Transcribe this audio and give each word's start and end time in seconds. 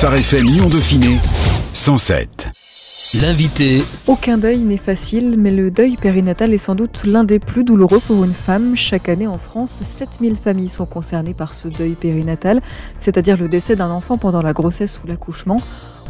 Phare 0.00 0.14
FM 0.14 0.46
Lyon 0.46 0.68
Dauphiné 0.68 1.18
107. 1.74 2.50
L'invité. 3.20 3.82
Aucun 4.06 4.38
deuil 4.38 4.58
n'est 4.58 4.76
facile, 4.76 5.34
mais 5.36 5.50
le 5.50 5.72
deuil 5.72 5.96
périnatal 5.96 6.54
est 6.54 6.58
sans 6.58 6.76
doute 6.76 7.02
l'un 7.04 7.24
des 7.24 7.40
plus 7.40 7.64
douloureux 7.64 7.98
pour 8.06 8.22
une 8.22 8.32
femme. 8.32 8.76
Chaque 8.76 9.08
année 9.08 9.26
en 9.26 9.38
France, 9.38 9.80
7000 9.82 10.36
familles 10.36 10.68
sont 10.68 10.86
concernées 10.86 11.34
par 11.34 11.52
ce 11.52 11.66
deuil 11.66 11.96
périnatal, 11.96 12.62
c'est-à-dire 13.00 13.36
le 13.36 13.48
décès 13.48 13.74
d'un 13.74 13.90
enfant 13.90 14.18
pendant 14.18 14.40
la 14.40 14.52
grossesse 14.52 15.00
ou 15.02 15.08
l'accouchement. 15.08 15.60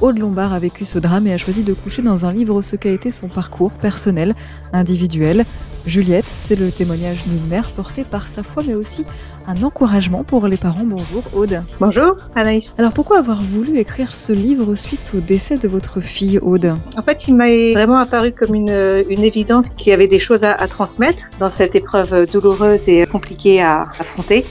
Aude 0.03 0.19
Lombard 0.19 0.53
a 0.53 0.59
vécu 0.59 0.85
ce 0.85 0.99
drame 0.99 1.27
et 1.27 1.33
a 1.33 1.39
choisi 1.39 1.63
de 1.63 1.73
coucher 1.73 2.03
dans 2.03 2.27
un 2.27 2.33
livre 2.33 2.61
ce 2.61 2.77
qu'a 2.77 2.91
été 2.91 3.11
son 3.11 3.29
parcours 3.29 3.73
personnel, 3.73 4.35
individuel. 4.75 5.47
Juliette, 5.87 6.27
c'est 6.27 6.61
le 6.61 6.71
témoignage 6.71 7.25
d'une 7.27 7.47
mère 7.49 7.73
portée 7.73 8.05
par 8.05 8.29
sa 8.29 8.43
foi, 8.43 8.63
mais 8.67 8.75
aussi 8.75 9.07
un 9.49 9.63
encouragement 9.63 10.25
pour 10.25 10.47
les 10.47 10.59
parents. 10.59 10.85
Bonjour 10.85 11.23
Aude. 11.35 11.63
Bonjour 11.81 12.17
Anaïs. 12.35 12.73
Alors 12.77 12.93
pourquoi 12.93 13.19
avoir 13.19 13.43
voulu 13.43 13.79
écrire 13.79 14.15
ce 14.15 14.33
livre 14.33 14.75
suite 14.75 15.11
au 15.17 15.21
décès 15.21 15.57
de 15.57 15.67
votre 15.67 16.01
fille 16.01 16.39
Aude? 16.39 16.75
En 16.97 17.03
fait, 17.03 17.27
il 17.27 17.35
m'a 17.35 17.49
vraiment 17.73 17.97
apparu 17.97 18.33
comme 18.33 18.55
une, 18.55 19.05
une 19.09 19.25
évidence 19.25 19.67
qu'il 19.77 19.89
y 19.89 19.93
avait 19.93 20.07
des 20.07 20.21
choses 20.21 20.45
à, 20.45 20.53
à, 20.53 20.69
transmettre 20.69 21.31
dans 21.41 21.51
cette 21.51 21.75
épreuve 21.75 22.31
douloureuse 22.31 22.87
et 22.89 23.07
compliquée 23.07 23.63
à 23.63 23.83
affronter. 23.83 24.45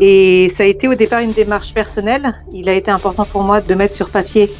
Et 0.00 0.52
ça 0.56 0.64
a 0.64 0.66
été 0.66 0.88
au 0.88 0.94
départ 0.94 1.20
une 1.20 1.32
démarche 1.32 1.72
personnelle. 1.72 2.34
Il 2.52 2.68
a 2.68 2.74
été 2.74 2.90
important 2.90 3.24
pour 3.24 3.44
moi 3.44 3.60
de 3.60 3.74
mettre 3.74 3.94
sur 3.94 4.10
papier 4.10 4.50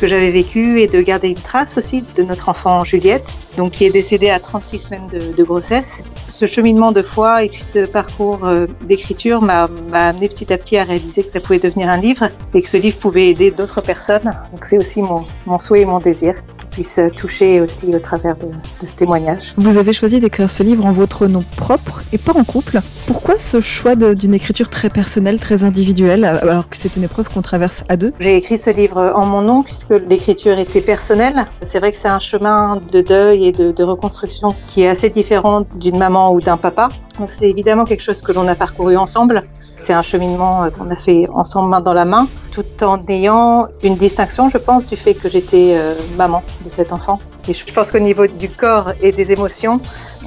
que 0.00 0.08
j'avais 0.08 0.30
vécu 0.30 0.80
et 0.80 0.86
de 0.86 1.00
garder 1.02 1.28
une 1.28 1.34
trace 1.34 1.76
aussi 1.76 2.02
de 2.16 2.22
notre 2.22 2.48
enfant 2.48 2.84
Juliette, 2.84 3.24
donc 3.58 3.72
qui 3.72 3.84
est 3.84 3.90
décédée 3.90 4.30
à 4.30 4.40
36 4.40 4.78
semaines 4.78 5.08
de, 5.08 5.44
grossesse. 5.44 5.98
Ce 6.28 6.46
cheminement 6.46 6.90
de 6.90 7.02
foi 7.02 7.44
et 7.44 7.50
ce 7.72 7.86
parcours 7.86 8.46
euh, 8.46 8.66
d'écriture 8.82 9.42
m'a 9.42 9.68
amené 9.92 10.28
petit 10.28 10.52
à 10.52 10.58
petit 10.58 10.78
à 10.78 10.84
réaliser 10.84 11.24
que 11.24 11.32
ça 11.32 11.40
pouvait 11.40 11.58
devenir 11.58 11.90
un 11.90 11.98
livre 11.98 12.30
et 12.54 12.62
que 12.62 12.70
ce 12.70 12.78
livre 12.78 12.96
pouvait 12.98 13.28
aider 13.28 13.50
d'autres 13.50 13.82
personnes. 13.82 14.30
Donc 14.52 14.64
c'est 14.70 14.78
aussi 14.78 15.02
mon, 15.02 15.24
mon 15.44 15.58
souhait 15.58 15.82
et 15.82 15.84
mon 15.84 15.98
désir 15.98 16.34
puisse 16.70 16.98
toucher 17.16 17.60
aussi 17.60 17.86
au 17.94 17.98
travers 17.98 18.36
de, 18.36 18.46
de 18.46 18.86
ce 18.86 18.92
témoignage. 18.92 19.42
Vous 19.56 19.76
avez 19.76 19.92
choisi 19.92 20.20
d'écrire 20.20 20.50
ce 20.50 20.62
livre 20.62 20.86
en 20.86 20.92
votre 20.92 21.26
nom 21.26 21.42
propre 21.56 22.02
et 22.12 22.18
pas 22.18 22.32
en 22.32 22.44
couple. 22.44 22.78
Pourquoi 23.06 23.38
ce 23.38 23.60
choix 23.60 23.96
d'une 23.96 24.34
écriture 24.34 24.68
très 24.68 24.88
personnelle, 24.88 25.40
très 25.40 25.64
individuelle, 25.64 26.24
alors 26.24 26.68
que 26.68 26.76
c'est 26.76 26.96
une 26.96 27.04
épreuve 27.04 27.28
qu'on 27.28 27.42
traverse 27.42 27.84
à 27.88 27.96
deux? 27.96 28.12
J'ai 28.20 28.36
écrit 28.36 28.58
ce 28.58 28.70
livre 28.70 29.12
en 29.14 29.26
mon 29.26 29.42
nom 29.42 29.62
puisque 29.62 29.90
l'écriture 30.08 30.58
était 30.58 30.80
personnelle. 30.80 31.46
C'est 31.66 31.78
vrai 31.78 31.92
que 31.92 31.98
c'est 31.98 32.08
un 32.08 32.20
chemin 32.20 32.80
de 32.92 33.00
deuil 33.00 33.46
et 33.46 33.52
de, 33.52 33.72
de 33.72 33.82
reconstruction 33.82 34.54
qui 34.68 34.82
est 34.82 34.88
assez 34.88 35.10
différent 35.10 35.62
d'une 35.74 35.98
maman 35.98 36.32
ou 36.32 36.40
d'un 36.40 36.56
papa. 36.56 36.88
Donc 37.18 37.32
c'est 37.32 37.48
évidemment 37.48 37.84
quelque 37.84 38.02
chose 38.02 38.22
que 38.22 38.32
l'on 38.32 38.46
a 38.48 38.54
parcouru 38.54 38.96
ensemble. 38.96 39.42
C'est 39.82 39.92
un 39.94 40.02
cheminement 40.02 40.68
qu'on 40.70 40.90
a 40.90 40.96
fait 40.96 41.26
ensemble 41.32 41.70
main 41.70 41.80
dans 41.80 41.92
la 41.92 42.04
main, 42.04 42.28
tout 42.52 42.64
en 42.82 43.00
ayant 43.08 43.66
une 43.82 43.96
distinction, 43.96 44.50
je 44.50 44.58
pense, 44.58 44.88
du 44.88 44.96
fait 44.96 45.14
que 45.14 45.28
j'étais 45.28 45.74
euh, 45.76 45.94
maman 46.16 46.42
de 46.64 46.70
cet 46.70 46.92
enfant. 46.92 47.18
Et 47.48 47.54
je 47.54 47.72
pense 47.72 47.90
qu'au 47.90 47.98
niveau 47.98 48.26
du 48.26 48.48
corps 48.48 48.92
et 49.00 49.10
des 49.10 49.32
émotions, 49.32 49.80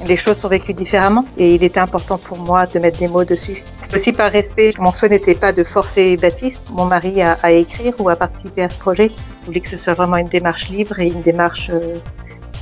les 0.06 0.16
choses 0.16 0.38
sont 0.38 0.48
vécues 0.48 0.74
différemment 0.74 1.24
et 1.38 1.54
il 1.54 1.62
était 1.62 1.78
important 1.80 2.18
pour 2.18 2.36
moi 2.38 2.66
de 2.66 2.78
mettre 2.78 2.98
des 2.98 3.08
mots 3.08 3.24
dessus. 3.24 3.62
C'est 3.82 3.96
aussi 3.96 4.12
par 4.12 4.32
respect. 4.32 4.74
Mon 4.78 4.90
souhait 4.90 5.08
n'était 5.08 5.34
pas 5.36 5.52
de 5.52 5.62
forcer 5.62 6.16
Baptiste, 6.16 6.62
mon 6.72 6.86
mari, 6.86 7.22
à, 7.22 7.38
à, 7.42 7.52
écrire 7.52 7.94
ou 8.00 8.08
à 8.08 8.16
participer 8.16 8.64
à 8.64 8.68
ce 8.68 8.78
projet. 8.78 9.10
Je 9.42 9.46
voulais 9.46 9.60
que 9.60 9.68
ce 9.68 9.78
soit 9.78 9.94
vraiment 9.94 10.16
une 10.16 10.28
démarche 10.28 10.68
libre 10.68 10.98
et 10.98 11.06
une 11.06 11.22
démarche 11.22 11.70
euh, 11.72 11.98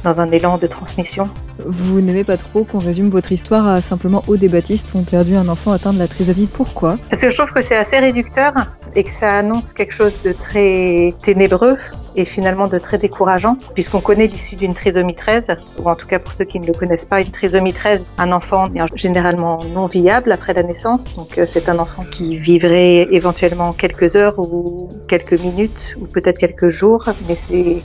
dans 0.04 0.20
un 0.20 0.30
élan 0.30 0.58
de 0.58 0.66
transmission. 0.66 1.30
Vous 1.66 2.00
n'aimez 2.00 2.24
pas 2.24 2.36
trop 2.36 2.64
qu'on 2.64 2.78
résume 2.78 3.08
votre 3.08 3.32
histoire 3.32 3.66
à 3.66 3.80
simplement 3.80 4.22
Aude 4.28 4.42
et 4.42 4.48
Baptiste 4.48 4.94
ont 4.94 5.04
perdu 5.04 5.34
un 5.34 5.48
enfant 5.48 5.72
atteint 5.72 5.92
de 5.92 5.98
la 5.98 6.08
trisomie. 6.08 6.48
Pourquoi? 6.52 6.98
Parce 7.10 7.22
que 7.22 7.30
je 7.30 7.36
trouve 7.36 7.52
que 7.52 7.62
c'est 7.62 7.76
assez 7.76 7.98
réducteur 7.98 8.52
et 8.94 9.04
que 9.04 9.12
ça 9.18 9.38
annonce 9.38 9.72
quelque 9.72 9.94
chose 9.94 10.22
de 10.22 10.32
très 10.32 11.14
ténébreux 11.22 11.76
et 12.14 12.24
finalement 12.24 12.68
de 12.68 12.78
très 12.78 12.98
décourageant, 12.98 13.56
puisqu'on 13.74 14.00
connaît 14.00 14.26
l'issue 14.26 14.56
d'une 14.56 14.74
trisomie 14.74 15.14
13, 15.14 15.46
ou 15.78 15.88
en 15.88 15.94
tout 15.94 16.06
cas 16.06 16.18
pour 16.18 16.32
ceux 16.32 16.44
qui 16.44 16.60
ne 16.60 16.66
le 16.66 16.74
connaissent 16.74 17.06
pas, 17.06 17.22
une 17.22 17.30
trisomie 17.30 17.72
13, 17.72 18.02
un 18.18 18.32
enfant 18.32 18.64
est 18.74 18.96
généralement 18.96 19.60
non 19.74 19.86
viable 19.86 20.30
après 20.30 20.52
la 20.52 20.62
naissance, 20.62 21.16
donc 21.16 21.28
c'est 21.46 21.68
un 21.68 21.78
enfant 21.78 22.02
qui 22.04 22.36
vivrait 22.36 23.08
éventuellement 23.10 23.72
quelques 23.72 24.14
heures 24.14 24.38
ou 24.38 24.90
quelques 25.08 25.40
minutes 25.40 25.96
ou 26.00 26.06
peut-être 26.06 26.38
quelques 26.38 26.68
jours, 26.68 27.04
mais 27.28 27.34
c'est 27.34 27.82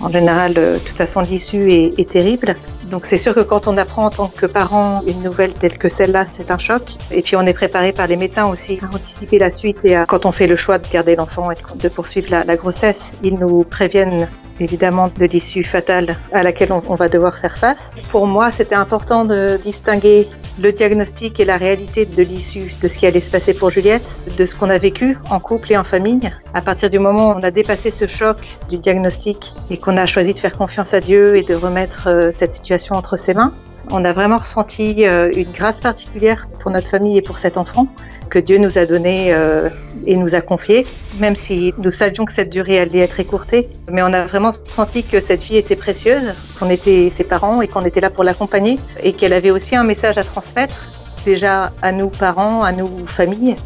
en 0.00 0.10
général, 0.10 0.52
de 0.54 0.78
toute 0.78 0.96
façon, 0.96 1.20
l'issue 1.20 1.70
est, 1.72 1.98
est, 1.98 2.10
terrible. 2.10 2.56
Donc 2.90 3.06
c'est 3.06 3.18
sûr 3.18 3.34
que 3.34 3.40
quand 3.40 3.66
on 3.66 3.76
apprend 3.76 4.06
en 4.06 4.10
tant 4.10 4.28
que 4.28 4.46
parent 4.46 5.02
une 5.06 5.22
nouvelle 5.22 5.54
telle 5.54 5.78
que 5.78 5.88
celle-là, 5.88 6.26
c'est 6.32 6.50
un 6.50 6.58
choc. 6.58 6.82
Et 7.10 7.22
puis 7.22 7.36
on 7.36 7.42
est 7.42 7.54
préparé 7.54 7.92
par 7.92 8.06
les 8.06 8.16
médecins 8.16 8.46
aussi 8.46 8.78
à 8.82 8.94
anticiper 8.94 9.38
la 9.38 9.50
suite 9.50 9.78
et 9.84 9.96
à, 9.96 10.06
quand 10.06 10.26
on 10.26 10.32
fait 10.32 10.46
le 10.46 10.56
choix 10.56 10.78
de 10.78 10.86
garder 10.88 11.16
l'enfant 11.16 11.50
et 11.50 11.56
de 11.76 11.88
poursuivre 11.88 12.28
la 12.30 12.56
grossesse, 12.56 13.12
ils 13.22 13.34
nous 13.34 13.64
préviennent 13.64 14.28
évidemment 14.60 15.08
de 15.08 15.24
l'issue 15.24 15.64
fatale 15.64 16.16
à 16.32 16.42
laquelle 16.42 16.72
on, 16.72 16.94
va 16.94 17.08
devoir 17.08 17.36
faire 17.38 17.58
face. 17.58 17.90
Pour 18.10 18.26
moi, 18.26 18.50
c'était 18.50 18.74
important 18.74 19.24
de 19.24 19.58
distinguer 19.62 20.28
le 20.60 20.72
diagnostic 20.72 21.38
et 21.40 21.44
la 21.44 21.56
réalité 21.56 22.06
de 22.06 22.22
l'issue 22.22 22.72
de 22.82 22.88
ce 22.88 22.98
qui 22.98 23.06
allait 23.06 23.20
se 23.20 23.30
passer 23.30 23.54
pour 23.54 23.70
Juliette, 23.70 24.06
de 24.36 24.46
ce 24.46 24.54
qu'on 24.54 24.70
a 24.70 24.78
vécu 24.78 25.16
en 25.30 25.40
couple 25.40 25.72
et 25.72 25.76
en 25.76 25.84
famille. 25.84 26.30
À 26.54 26.62
partir 26.62 26.90
du 26.90 26.98
moment 26.98 27.28
où 27.28 27.38
on 27.38 27.42
a 27.42 27.50
dépassé 27.50 27.90
ce 27.90 28.06
choc 28.06 28.38
du 28.68 28.78
diagnostic 28.78 29.54
et 29.70 29.78
qu'on 29.78 29.96
a 29.96 30.06
choisi 30.06 30.32
de 30.34 30.38
faire 30.38 30.56
confiance 30.56 30.94
à 30.94 31.00
Dieu 31.00 31.36
et 31.36 31.42
de 31.42 31.54
remettre 31.54 32.08
euh, 32.08 32.32
cette 32.38 32.54
situation 32.54 32.94
entre 32.94 33.16
ses 33.16 33.34
mains, 33.34 33.52
on 33.90 34.04
a 34.04 34.12
vraiment 34.12 34.36
ressenti 34.36 35.06
euh, 35.06 35.30
une 35.34 35.52
grâce 35.52 35.80
particulière 35.80 36.46
pour 36.60 36.70
notre 36.70 36.88
famille 36.88 37.18
et 37.18 37.22
pour 37.22 37.38
cet 37.38 37.56
enfant 37.56 37.86
que 38.28 38.38
Dieu 38.38 38.58
nous 38.58 38.78
a 38.78 38.86
donné 38.86 39.32
euh, 39.32 39.68
et 40.06 40.16
nous 40.16 40.34
a 40.34 40.40
confié, 40.40 40.86
même 41.20 41.34
si 41.34 41.72
nous 41.78 41.92
savions 41.92 42.24
que 42.24 42.32
cette 42.32 42.50
durée 42.50 42.78
allait 42.78 43.00
être 43.00 43.20
écourtée. 43.20 43.68
Mais 43.90 44.02
on 44.02 44.12
a 44.12 44.26
vraiment 44.26 44.52
senti 44.64 45.02
que 45.02 45.20
cette 45.20 45.42
vie 45.42 45.56
était 45.56 45.76
précieuse, 45.76 46.34
qu'on 46.58 46.70
était 46.70 47.10
ses 47.14 47.24
parents 47.24 47.62
et 47.62 47.68
qu'on 47.68 47.84
était 47.84 48.00
là 48.00 48.10
pour 48.10 48.24
l'accompagner 48.24 48.78
et 49.02 49.12
qu'elle 49.12 49.32
avait 49.32 49.50
aussi 49.50 49.76
un 49.76 49.84
message 49.84 50.18
à 50.18 50.22
transmettre, 50.22 50.76
déjà 51.24 51.72
à 51.82 51.92
nous 51.92 52.08
parents, 52.08 52.62
à 52.62 52.72
nous 52.72 53.06
familles, 53.06 53.56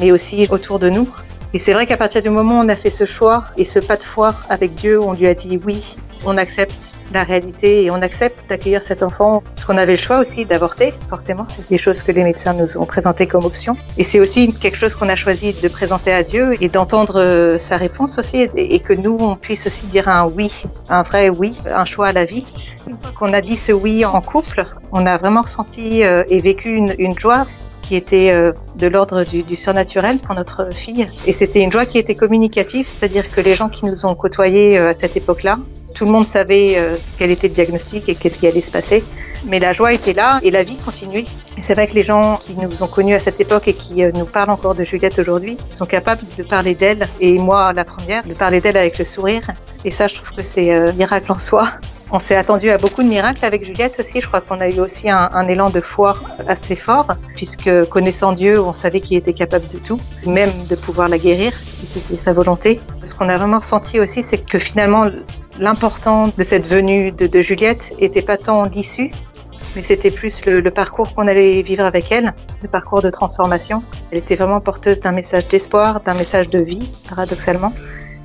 mais 0.00 0.12
aussi 0.12 0.46
autour 0.50 0.78
de 0.78 0.90
nous. 0.90 1.08
Et 1.54 1.58
c'est 1.58 1.72
vrai 1.72 1.86
qu'à 1.86 1.96
partir 1.96 2.22
du 2.22 2.28
moment 2.28 2.60
où 2.60 2.64
on 2.64 2.68
a 2.68 2.76
fait 2.76 2.90
ce 2.90 3.06
choix 3.06 3.44
et 3.56 3.64
ce 3.64 3.78
pas 3.78 3.96
de 3.96 4.02
foi 4.02 4.34
avec 4.48 4.74
Dieu, 4.74 5.00
on 5.00 5.14
lui 5.14 5.26
a 5.26 5.34
dit 5.34 5.58
oui, 5.64 5.96
on 6.26 6.36
accepte 6.36 6.74
la 7.12 7.24
réalité 7.24 7.84
et 7.84 7.90
on 7.90 8.02
accepte 8.02 8.38
d'accueillir 8.48 8.82
cet 8.82 9.02
enfant. 9.02 9.42
Parce 9.54 9.64
qu'on 9.64 9.76
avait 9.76 9.96
le 9.96 10.02
choix 10.02 10.18
aussi 10.18 10.44
d'avorter, 10.44 10.94
forcément. 11.08 11.46
C'est 11.48 11.68
des 11.68 11.78
choses 11.78 12.02
que 12.02 12.12
les 12.12 12.24
médecins 12.24 12.54
nous 12.54 12.76
ont 12.76 12.86
présentées 12.86 13.26
comme 13.26 13.44
option. 13.44 13.76
Et 13.96 14.04
c'est 14.04 14.20
aussi 14.20 14.52
quelque 14.52 14.76
chose 14.76 14.94
qu'on 14.94 15.08
a 15.08 15.16
choisi 15.16 15.54
de 15.62 15.68
présenter 15.68 16.12
à 16.12 16.22
Dieu 16.22 16.54
et 16.60 16.68
d'entendre 16.68 17.58
sa 17.60 17.76
réponse 17.76 18.18
aussi 18.18 18.48
et 18.54 18.80
que 18.80 18.92
nous, 18.92 19.16
on 19.18 19.36
puisse 19.36 19.66
aussi 19.66 19.86
dire 19.86 20.08
un 20.08 20.26
oui, 20.26 20.52
un 20.88 21.02
vrai 21.02 21.28
oui, 21.28 21.54
un 21.66 21.84
choix 21.84 22.08
à 22.08 22.12
la 22.12 22.24
vie. 22.24 22.46
Une 22.86 22.96
fois 22.98 23.12
qu'on 23.16 23.32
a 23.32 23.40
dit 23.40 23.56
ce 23.56 23.72
oui 23.72 24.04
en 24.04 24.20
couple, 24.20 24.62
on 24.92 25.06
a 25.06 25.16
vraiment 25.18 25.42
ressenti 25.42 26.02
et 26.02 26.38
vécu 26.40 26.70
une, 26.70 26.94
une 26.98 27.18
joie 27.18 27.46
qui 27.88 27.96
était 27.96 28.30
euh, 28.30 28.52
de 28.76 28.86
l'ordre 28.86 29.24
du, 29.24 29.56
surnaturel 29.56 30.20
pour 30.20 30.34
notre 30.34 30.72
fille. 30.74 31.06
Et 31.26 31.32
c'était 31.32 31.62
une 31.62 31.72
joie 31.72 31.86
qui 31.86 31.98
était 31.98 32.14
communicative, 32.14 32.86
c'est-à-dire 32.86 33.24
que 33.30 33.40
les 33.40 33.54
gens 33.54 33.70
qui 33.70 33.86
nous 33.86 34.04
ont 34.04 34.14
côtoyés 34.14 34.76
à 34.76 34.92
cette 34.92 35.16
époque-là, 35.16 35.58
tout 35.94 36.04
le 36.04 36.12
monde 36.12 36.26
savait 36.26 36.74
euh, 36.76 36.96
quel 37.18 37.30
était 37.30 37.48
le 37.48 37.54
diagnostic 37.54 38.08
et 38.08 38.14
qu'est-ce 38.14 38.38
qui 38.38 38.46
allait 38.46 38.60
se 38.60 38.70
passer. 38.70 39.02
Mais 39.46 39.58
la 39.58 39.72
joie 39.72 39.94
était 39.94 40.12
là 40.12 40.38
et 40.42 40.50
la 40.50 40.64
vie 40.64 40.76
continuait. 40.76 41.24
Et 41.56 41.62
c'est 41.62 41.72
vrai 41.72 41.88
que 41.88 41.94
les 41.94 42.04
gens 42.04 42.40
qui 42.44 42.54
nous 42.54 42.82
ont 42.82 42.88
connus 42.88 43.14
à 43.14 43.20
cette 43.20 43.40
époque 43.40 43.68
et 43.68 43.72
qui 43.72 44.04
euh, 44.04 44.10
nous 44.14 44.26
parlent 44.26 44.50
encore 44.50 44.74
de 44.74 44.84
Juliette 44.84 45.18
aujourd'hui 45.18 45.56
sont 45.70 45.86
capables 45.86 46.22
de 46.36 46.42
parler 46.42 46.74
d'elle, 46.74 47.08
et 47.20 47.38
moi 47.38 47.72
la 47.72 47.86
première, 47.86 48.22
de 48.24 48.34
parler 48.34 48.60
d'elle 48.60 48.76
avec 48.76 48.98
le 48.98 49.06
sourire. 49.06 49.42
Et 49.86 49.90
ça, 49.90 50.08
je 50.08 50.16
trouve 50.16 50.36
que 50.36 50.42
c'est 50.42 50.92
miracle 50.94 51.32
en 51.32 51.38
soi. 51.38 51.70
On 52.10 52.20
s'est 52.20 52.36
attendu 52.36 52.70
à 52.70 52.78
beaucoup 52.78 53.02
de 53.02 53.08
miracles 53.08 53.44
avec 53.44 53.66
Juliette 53.66 54.00
aussi. 54.00 54.22
Je 54.22 54.26
crois 54.26 54.40
qu'on 54.40 54.60
a 54.60 54.68
eu 54.68 54.80
aussi 54.80 55.10
un, 55.10 55.46
élan 55.48 55.68
de 55.68 55.80
foi 55.80 56.16
assez 56.46 56.74
fort, 56.74 57.08
puisque 57.36 57.70
connaissant 57.90 58.32
Dieu, 58.32 58.58
on 58.60 58.72
savait 58.72 59.00
qu'il 59.00 59.18
était 59.18 59.34
capable 59.34 59.68
de 59.68 59.78
tout, 59.78 59.98
même 60.26 60.50
de 60.70 60.76
pouvoir 60.76 61.10
la 61.10 61.18
guérir, 61.18 61.52
si 61.52 61.84
c'était 61.84 62.20
sa 62.20 62.32
volonté. 62.32 62.80
Ce 63.04 63.14
qu'on 63.14 63.28
a 63.28 63.36
vraiment 63.36 63.58
ressenti 63.58 64.00
aussi, 64.00 64.24
c'est 64.24 64.38
que 64.38 64.58
finalement, 64.58 65.04
l'important 65.58 66.28
de 66.28 66.44
cette 66.44 66.66
venue 66.66 67.12
de, 67.12 67.26
de 67.26 67.42
Juliette 67.42 67.82
était 67.98 68.22
pas 68.22 68.38
tant 68.38 68.62
l'issue, 68.62 69.10
mais 69.76 69.82
c'était 69.82 70.10
plus 70.10 70.40
le, 70.46 70.60
le 70.60 70.70
parcours 70.70 71.14
qu'on 71.14 71.28
allait 71.28 71.60
vivre 71.60 71.84
avec 71.84 72.10
elle, 72.10 72.32
ce 72.56 72.66
parcours 72.66 73.02
de 73.02 73.10
transformation. 73.10 73.82
Elle 74.10 74.18
était 74.18 74.36
vraiment 74.36 74.60
porteuse 74.60 75.00
d'un 75.00 75.12
message 75.12 75.46
d'espoir, 75.48 76.00
d'un 76.00 76.14
message 76.14 76.48
de 76.48 76.58
vie, 76.58 76.80
paradoxalement 77.06 77.72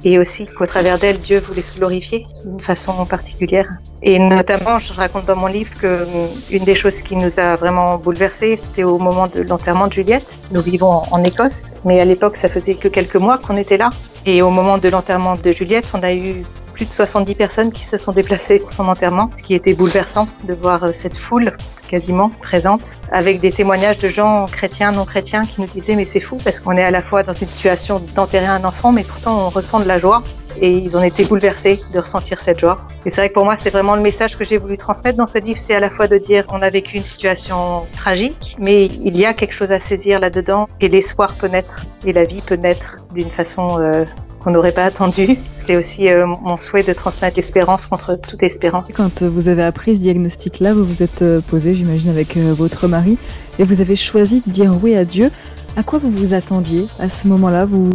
et 0.05 0.19
aussi 0.19 0.45
qu'au 0.45 0.65
travers 0.65 0.99
d'elle, 0.99 1.17
Dieu 1.17 1.39
voulait 1.39 1.61
se 1.61 1.75
glorifier 1.77 2.25
d'une 2.43 2.59
façon 2.59 3.05
particulière. 3.05 3.67
Et 4.01 4.19
notamment, 4.19 4.79
je 4.79 4.91
raconte 4.93 5.25
dans 5.25 5.35
mon 5.35 5.47
livre 5.47 5.73
que 5.79 6.05
une 6.51 6.63
des 6.63 6.75
choses 6.75 7.01
qui 7.01 7.15
nous 7.15 7.31
a 7.37 7.55
vraiment 7.55 7.97
bouleversés, 7.97 8.59
c'était 8.61 8.83
au 8.83 8.97
moment 8.97 9.27
de 9.27 9.41
l'enterrement 9.41 9.87
de 9.87 9.93
Juliette. 9.93 10.25
Nous 10.51 10.61
vivons 10.61 11.01
en 11.11 11.23
Écosse, 11.23 11.69
mais 11.85 11.99
à 12.01 12.05
l'époque, 12.05 12.37
ça 12.37 12.49
faisait 12.49 12.75
que 12.75 12.87
quelques 12.87 13.15
mois 13.15 13.37
qu'on 13.37 13.57
était 13.57 13.77
là. 13.77 13.89
Et 14.25 14.41
au 14.41 14.49
moment 14.49 14.77
de 14.77 14.89
l'enterrement 14.89 15.35
de 15.35 15.51
Juliette, 15.51 15.89
on 15.93 16.03
a 16.03 16.13
eu 16.13 16.43
plus 16.73 16.85
de 16.85 16.89
70 16.89 17.35
personnes 17.35 17.71
qui 17.71 17.85
se 17.85 17.97
sont 17.97 18.11
déplacées 18.11 18.59
pour 18.59 18.71
son 18.71 18.87
enterrement, 18.87 19.29
ce 19.37 19.43
qui 19.43 19.53
était 19.53 19.73
bouleversant 19.73 20.27
de 20.43 20.53
voir 20.53 20.83
euh, 20.83 20.91
cette 20.93 21.17
foule 21.17 21.51
quasiment 21.89 22.29
présente, 22.41 22.81
avec 23.11 23.39
des 23.39 23.51
témoignages 23.51 23.99
de 23.99 24.09
gens 24.09 24.45
chrétiens, 24.45 24.91
non 24.91 25.05
chrétiens, 25.05 25.43
qui 25.43 25.61
nous 25.61 25.67
disaient 25.67 25.95
mais 25.95 26.05
c'est 26.05 26.19
fou 26.19 26.37
parce 26.43 26.59
qu'on 26.59 26.75
est 26.77 26.83
à 26.83 26.91
la 26.91 27.03
fois 27.03 27.23
dans 27.23 27.33
une 27.33 27.47
situation 27.47 28.01
d'enterrer 28.15 28.47
un 28.47 28.63
enfant, 28.65 28.91
mais 28.91 29.03
pourtant 29.03 29.47
on 29.47 29.49
ressent 29.49 29.79
de 29.79 29.87
la 29.87 29.99
joie 29.99 30.23
et 30.61 30.69
ils 30.69 30.95
ont 30.95 31.03
été 31.03 31.25
bouleversés 31.25 31.79
de 31.93 31.99
ressentir 31.99 32.39
cette 32.41 32.59
joie. 32.59 32.79
Et 33.05 33.11
c'est 33.11 33.17
vrai 33.17 33.29
que 33.29 33.33
pour 33.33 33.45
moi, 33.45 33.55
c'est 33.59 33.71
vraiment 33.71 33.95
le 33.95 34.01
message 34.01 34.37
que 34.37 34.45
j'ai 34.45 34.57
voulu 34.57 34.77
transmettre 34.77 35.17
dans 35.17 35.27
ce 35.27 35.37
livre, 35.37 35.59
c'est 35.65 35.75
à 35.75 35.79
la 35.79 35.89
fois 35.89 36.07
de 36.07 36.17
dire 36.17 36.45
on 36.49 36.61
a 36.61 36.69
vécu 36.69 36.97
une 36.97 37.03
situation 37.03 37.85
tragique, 37.97 38.55
mais 38.59 38.85
il 38.85 39.17
y 39.17 39.25
a 39.25 39.33
quelque 39.33 39.53
chose 39.53 39.71
à 39.71 39.79
saisir 39.79 40.19
là-dedans 40.19 40.67
et 40.79 40.89
l'espoir 40.89 41.35
peut 41.35 41.47
naître 41.47 41.85
et 42.05 42.13
la 42.13 42.23
vie 42.23 42.43
peut 42.45 42.55
naître 42.55 42.97
d'une 43.13 43.29
façon 43.29 43.79
euh, 43.79 44.05
qu'on 44.43 44.51
n'aurait 44.51 44.71
pas 44.71 44.85
attendu. 44.85 45.37
C'est 45.65 45.77
aussi 45.77 46.09
euh, 46.09 46.25
mon 46.25 46.57
souhait 46.57 46.83
de 46.83 46.91
transmettre 46.93 47.37
l'espérance 47.37 47.85
contre 47.85 48.15
toute 48.15 48.43
espérance. 48.43 48.85
Quand 48.93 49.21
euh, 49.21 49.29
vous 49.29 49.47
avez 49.47 49.63
appris 49.63 49.95
ce 49.95 50.01
diagnostic-là, 50.01 50.73
vous 50.73 50.83
vous 50.83 51.01
êtes 51.01 51.21
euh, 51.21 51.39
posé, 51.41 51.73
j'imagine, 51.73 52.09
avec 52.09 52.35
votre 52.37 52.87
mari, 52.87 53.17
et 53.59 53.63
vous 53.63 53.79
avez 53.79 53.95
choisi 53.95 54.43
de 54.45 54.51
dire 54.51 54.77
oui 54.81 54.95
à 54.95 55.05
Dieu. 55.05 55.31
À 55.77 55.83
quoi 55.83 55.99
vous 55.99 56.11
vous 56.11 56.33
attendiez 56.33 56.87
à 56.99 57.07
ce 57.07 57.27
moment-là? 57.29 57.65
Vous, 57.65 57.89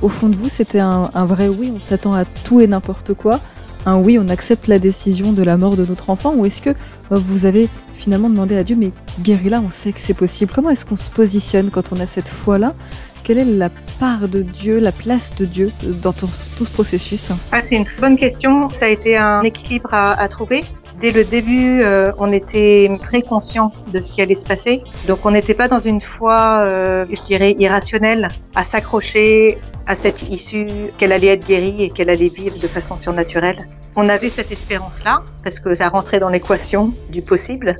Au 0.00 0.08
fond 0.08 0.28
de 0.28 0.36
vous, 0.36 0.48
c'était 0.48 0.78
un, 0.78 1.24
vrai 1.26 1.48
oui, 1.48 1.72
on 1.74 1.80
s'attend 1.80 2.14
à 2.14 2.24
tout 2.24 2.60
et 2.60 2.66
n'importe 2.66 3.14
quoi 3.14 3.40
un 3.84 3.96
oui, 3.96 4.16
on 4.16 4.28
accepte 4.28 4.68
la 4.68 4.78
décision 4.78 5.32
de 5.32 5.42
la 5.42 5.56
mort 5.56 5.76
de 5.76 5.84
notre 5.84 6.08
enfant, 6.08 6.34
ou 6.36 6.46
est-ce 6.46 6.62
que 6.62 6.70
vous 7.10 7.46
avez 7.46 7.68
finalement 7.96 8.30
demandé 8.30 8.56
à 8.56 8.62
Dieu, 8.62 8.76
mais 8.76 8.92
guéris-la, 9.22 9.60
on 9.60 9.70
sait 9.70 9.90
que 9.90 9.98
c'est 9.98 10.14
possible. 10.14 10.52
Comment 10.54 10.70
est-ce 10.70 10.86
qu'on 10.86 10.96
se 10.96 11.10
positionne 11.10 11.70
quand 11.70 11.92
on 11.92 11.98
a 11.98 12.06
cette 12.06 12.28
foi-là? 12.28 12.76
Quelle 13.24 13.38
est 13.38 13.44
la 13.44 13.70
part 14.00 14.28
de 14.28 14.42
Dieu, 14.42 14.78
la 14.78 14.92
place 14.92 15.34
de 15.36 15.44
Dieu 15.44 15.70
dans 16.02 16.12
tout, 16.12 16.26
ce 16.26 16.64
processus 16.64 17.30
ah, 17.52 17.60
C'est 17.68 17.76
une 17.76 17.86
bonne 18.00 18.16
question. 18.16 18.68
Ça 18.70 18.86
a 18.86 18.88
été 18.88 19.16
un 19.16 19.42
équilibre 19.42 19.92
à, 19.92 20.28
trouver. 20.28 20.64
Dès 21.00 21.10
le 21.10 21.24
début, 21.24 21.82
euh, 21.82 22.12
on 22.18 22.32
était 22.32 22.88
très 23.02 23.22
conscient 23.22 23.72
de 23.92 24.00
ce 24.00 24.12
qui 24.12 24.22
allait 24.22 24.36
se 24.36 24.44
passer. 24.44 24.82
Donc 25.08 25.24
on 25.26 25.32
n'était 25.32 25.54
pas 25.54 25.68
dans 25.68 25.80
une 25.80 26.00
foi, 26.00 26.60
euh, 26.60 27.06
je 27.10 27.20
dirais, 27.22 27.56
irrationnelle, 27.58 28.28
à 28.54 28.64
s'accrocher 28.64 29.58
à 29.86 29.96
cette 29.96 30.22
issue 30.22 30.68
qu'elle 30.98 31.12
allait 31.12 31.28
être 31.28 31.46
guérie 31.46 31.82
et 31.82 31.90
qu'elle 31.90 32.10
allait 32.10 32.28
vivre 32.28 32.56
de 32.60 32.68
façon 32.68 32.96
surnaturelle. 32.96 33.58
On 33.96 34.08
avait 34.08 34.30
cette 34.30 34.52
espérance-là, 34.52 35.22
parce 35.42 35.58
que 35.58 35.74
ça 35.74 35.88
rentrait 35.88 36.20
dans 36.20 36.28
l'équation 36.28 36.92
du 37.10 37.20
possible, 37.20 37.76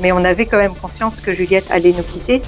mais 0.00 0.12
on 0.12 0.24
avait 0.24 0.46
quand 0.46 0.58
même 0.58 0.74
conscience 0.74 1.20
que 1.20 1.32
Juliette 1.32 1.70
allait 1.70 1.92
nous 1.92 2.02
quitter 2.02 2.42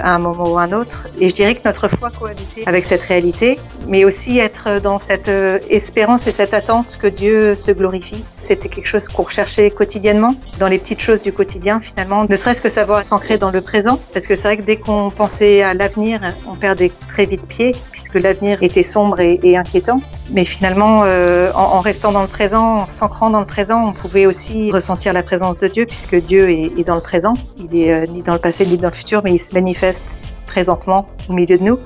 à 0.00 0.14
un 0.14 0.18
moment 0.18 0.52
ou 0.52 0.58
un 0.58 0.72
autre. 0.72 1.06
Et 1.20 1.30
je 1.30 1.34
dirais 1.34 1.54
que 1.54 1.66
notre 1.66 1.88
foi 1.88 2.10
cohabitait 2.10 2.62
avec 2.66 2.86
cette 2.86 3.02
réalité, 3.02 3.58
mais 3.86 4.04
aussi 4.04 4.38
être 4.38 4.80
dans 4.80 4.98
cette 4.98 5.28
euh, 5.28 5.58
espérance 5.70 6.26
et 6.26 6.32
cette 6.32 6.54
attente 6.54 6.98
que 7.00 7.06
Dieu 7.06 7.56
se 7.56 7.70
glorifie. 7.70 8.24
C'était 8.42 8.68
quelque 8.68 8.88
chose 8.88 9.08
qu'on 9.08 9.22
recherchait 9.22 9.70
quotidiennement, 9.70 10.34
dans 10.58 10.68
les 10.68 10.78
petites 10.78 11.00
choses 11.00 11.22
du 11.22 11.32
quotidien 11.32 11.80
finalement, 11.80 12.26
ne 12.28 12.36
serait-ce 12.36 12.60
que 12.60 12.68
savoir 12.68 13.02
s'ancrer 13.04 13.38
dans 13.38 13.50
le 13.50 13.62
présent, 13.62 13.98
parce 14.12 14.26
que 14.26 14.36
c'est 14.36 14.42
vrai 14.42 14.56
que 14.58 14.62
dès 14.62 14.76
qu'on 14.76 15.10
pensait 15.10 15.62
à 15.62 15.72
l'avenir, 15.72 16.20
on 16.46 16.54
perdait 16.54 16.92
très 17.12 17.24
vite 17.24 17.46
pied, 17.46 17.72
puisque 18.14 18.24
l'avenir 18.24 18.62
était 18.62 18.82
sombre 18.84 19.20
et, 19.20 19.56
inquiétant. 19.56 20.00
Mais 20.32 20.44
finalement, 20.44 21.02
euh, 21.04 21.50
en, 21.54 21.80
restant 21.80 22.12
dans 22.12 22.22
le 22.22 22.28
présent, 22.28 22.82
en 22.82 22.88
s'ancrant 22.88 23.30
dans 23.30 23.40
le 23.40 23.46
présent, 23.46 23.88
on 23.88 23.92
pouvait 23.92 24.26
aussi 24.26 24.70
ressentir 24.70 25.12
la 25.12 25.22
présence 25.22 25.58
de 25.58 25.68
Dieu, 25.68 25.86
puisque 25.86 26.16
Dieu 26.16 26.50
est, 26.50 26.84
dans 26.84 26.94
le 26.94 27.00
présent. 27.00 27.34
Il 27.58 27.76
est 27.76 27.92
euh, 27.92 28.06
ni 28.06 28.22
dans 28.22 28.34
le 28.34 28.38
passé 28.38 28.66
ni 28.66 28.78
dans 28.78 28.90
le 28.90 28.94
futur, 28.94 29.22
mais 29.24 29.32
il 29.32 29.38
se 29.38 29.54
manifeste 29.54 30.00
présentement 30.46 31.08
au 31.28 31.32
milieu 31.32 31.58
de 31.58 31.64
nous. 31.64 31.78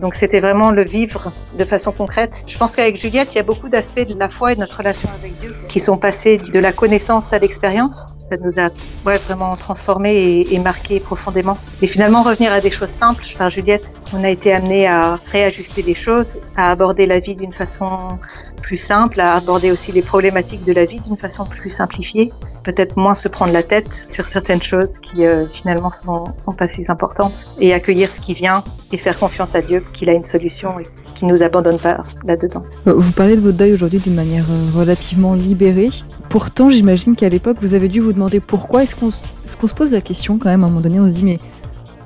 Donc 0.00 0.14
c'était 0.14 0.40
vraiment 0.40 0.70
le 0.70 0.84
vivre 0.84 1.32
de 1.58 1.64
façon 1.64 1.92
concrète. 1.92 2.32
Je 2.46 2.56
pense 2.58 2.74
qu'avec 2.74 3.00
Juliette, 3.00 3.28
il 3.32 3.36
y 3.36 3.40
a 3.40 3.44
beaucoup 3.44 3.68
d'aspects 3.68 4.06
de 4.06 4.18
la 4.18 4.28
foi 4.28 4.52
et 4.52 4.54
de 4.54 4.60
notre 4.60 4.78
relation 4.78 5.08
avec 5.18 5.36
Dieu 5.38 5.54
qui 5.68 5.80
sont 5.80 5.96
passés 5.96 6.38
de 6.38 6.58
la 6.58 6.72
connaissance 6.72 7.32
à 7.32 7.38
l'expérience. 7.38 8.15
Ça 8.30 8.38
nous 8.38 8.58
a 8.58 8.68
vraiment 9.04 9.56
transformés 9.56 10.14
et, 10.14 10.54
et 10.54 10.58
marqués 10.58 10.98
profondément. 11.00 11.56
Et 11.80 11.86
finalement, 11.86 12.22
revenir 12.22 12.52
à 12.52 12.60
des 12.60 12.70
choses 12.70 12.88
simples. 12.88 13.24
Par 13.38 13.50
Juliette, 13.50 13.84
on 14.12 14.24
a 14.24 14.30
été 14.30 14.52
amené 14.52 14.86
à 14.86 15.18
réajuster 15.30 15.82
les 15.82 15.94
choses, 15.94 16.38
à 16.56 16.70
aborder 16.70 17.06
la 17.06 17.20
vie 17.20 17.34
d'une 17.34 17.52
façon 17.52 18.18
plus 18.62 18.78
simple, 18.78 19.20
à 19.20 19.34
aborder 19.34 19.70
aussi 19.70 19.92
les 19.92 20.02
problématiques 20.02 20.64
de 20.64 20.72
la 20.72 20.84
vie 20.84 21.00
d'une 21.00 21.16
façon 21.16 21.44
plus 21.44 21.70
simplifiée, 21.70 22.32
peut-être 22.66 22.96
moins 22.96 23.14
se 23.14 23.28
prendre 23.28 23.52
la 23.52 23.62
tête 23.62 23.86
sur 24.10 24.26
certaines 24.26 24.62
choses 24.62 24.98
qui 25.00 25.24
euh, 25.24 25.46
finalement 25.54 25.92
sont, 25.92 26.24
sont 26.36 26.52
pas 26.52 26.68
si 26.68 26.84
importantes, 26.88 27.46
et 27.60 27.72
accueillir 27.72 28.10
ce 28.10 28.20
qui 28.20 28.34
vient 28.34 28.62
et 28.92 28.96
faire 28.96 29.18
confiance 29.18 29.54
à 29.54 29.62
Dieu 29.62 29.82
qu'il 29.94 30.10
a 30.10 30.14
une 30.14 30.24
solution 30.24 30.78
et 30.80 30.82
qu'il 31.14 31.28
nous 31.28 31.42
abandonne 31.42 31.78
pas 31.78 32.02
là-dedans. 32.24 32.62
Vous 32.84 33.12
parlez 33.12 33.36
de 33.36 33.40
votre 33.40 33.56
deuil 33.56 33.72
aujourd'hui 33.72 34.00
d'une 34.00 34.16
manière 34.16 34.44
euh, 34.50 34.78
relativement 34.78 35.34
libérée. 35.34 35.90
Pourtant, 36.28 36.68
j'imagine 36.70 37.14
qu'à 37.14 37.28
l'époque, 37.28 37.58
vous 37.60 37.74
avez 37.74 37.88
dû 37.88 38.00
vous 38.00 38.12
demander 38.12 38.40
pourquoi. 38.40 38.82
Est-ce 38.82 38.96
qu'on 38.96 39.10
est 39.10 39.56
qu'on 39.56 39.68
se 39.68 39.74
pose 39.74 39.92
la 39.92 40.00
question 40.00 40.38
quand 40.38 40.50
même 40.50 40.64
à 40.64 40.66
un 40.66 40.70
moment 40.70 40.82
donné 40.82 40.98
On 41.00 41.06
se 41.06 41.12
dit 41.12 41.24
mais 41.24 41.38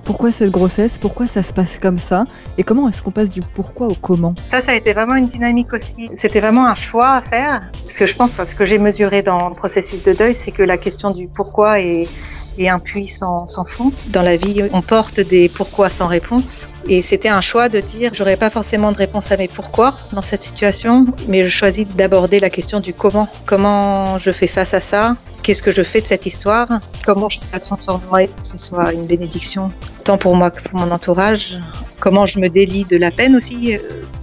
pourquoi 0.04 0.32
cette 0.32 0.50
grossesse? 0.50 0.98
Pourquoi 0.98 1.26
ça 1.26 1.42
se 1.42 1.52
passe 1.52 1.78
comme 1.78 1.98
ça? 1.98 2.24
Et 2.58 2.62
comment 2.62 2.88
est-ce 2.88 3.02
qu'on 3.02 3.10
passe 3.10 3.30
du 3.30 3.40
pourquoi 3.40 3.88
au 3.88 3.94
comment? 3.94 4.34
Ça, 4.50 4.62
ça 4.62 4.72
a 4.72 4.74
été 4.74 4.92
vraiment 4.92 5.14
une 5.14 5.26
dynamique 5.26 5.72
aussi. 5.72 6.08
C'était 6.18 6.40
vraiment 6.40 6.66
un 6.66 6.74
choix 6.74 7.16
à 7.16 7.20
faire. 7.20 7.60
Ce 7.74 7.98
que 7.98 8.06
je 8.06 8.14
pense, 8.14 8.32
ce 8.32 8.54
que 8.54 8.66
j'ai 8.66 8.78
mesuré 8.78 9.22
dans 9.22 9.48
le 9.48 9.54
processus 9.54 10.02
de 10.04 10.12
deuil, 10.12 10.36
c'est 10.44 10.50
que 10.52 10.62
la 10.62 10.78
question 10.78 11.10
du 11.10 11.28
pourquoi 11.28 11.80
est, 11.80 12.08
est 12.58 12.68
un 12.68 12.78
puits 12.78 13.08
sans, 13.08 13.46
sans 13.46 13.64
fond. 13.64 13.92
Dans 14.08 14.22
la 14.22 14.36
vie, 14.36 14.62
on 14.72 14.82
porte 14.82 15.20
des 15.20 15.48
pourquoi 15.48 15.88
sans 15.88 16.06
réponse. 16.06 16.66
Et 16.88 17.02
c'était 17.02 17.28
un 17.28 17.42
choix 17.42 17.68
de 17.68 17.80
dire, 17.80 18.12
j'aurais 18.14 18.38
pas 18.38 18.48
forcément 18.48 18.90
de 18.90 18.96
réponse 18.96 19.30
à 19.30 19.36
mes 19.36 19.48
pourquoi 19.48 19.96
dans 20.12 20.22
cette 20.22 20.42
situation, 20.42 21.06
mais 21.28 21.44
je 21.44 21.50
choisis 21.50 21.86
d'aborder 21.86 22.40
la 22.40 22.48
question 22.48 22.80
du 22.80 22.94
comment. 22.94 23.28
Comment 23.44 24.18
je 24.18 24.30
fais 24.30 24.46
face 24.46 24.72
à 24.72 24.80
ça? 24.80 25.16
Qu'est-ce 25.50 25.64
que 25.64 25.72
je 25.72 25.82
fais 25.82 26.00
de 26.00 26.06
cette 26.06 26.26
histoire 26.26 26.68
Comment 27.04 27.28
je 27.28 27.40
la 27.52 27.58
transformerai 27.58 28.28
pour 28.28 28.42
que 28.42 28.48
ce 28.50 28.56
soit 28.56 28.92
une 28.92 29.06
bénédiction, 29.06 29.72
tant 30.04 30.16
pour 30.16 30.36
moi 30.36 30.52
que 30.52 30.62
pour 30.62 30.78
mon 30.78 30.92
entourage 30.92 31.58
Comment 31.98 32.24
je 32.24 32.38
me 32.38 32.48
délie 32.48 32.84
de 32.84 32.96
la 32.96 33.10
peine 33.10 33.34
aussi, 33.34 33.74
euh, 33.74 33.80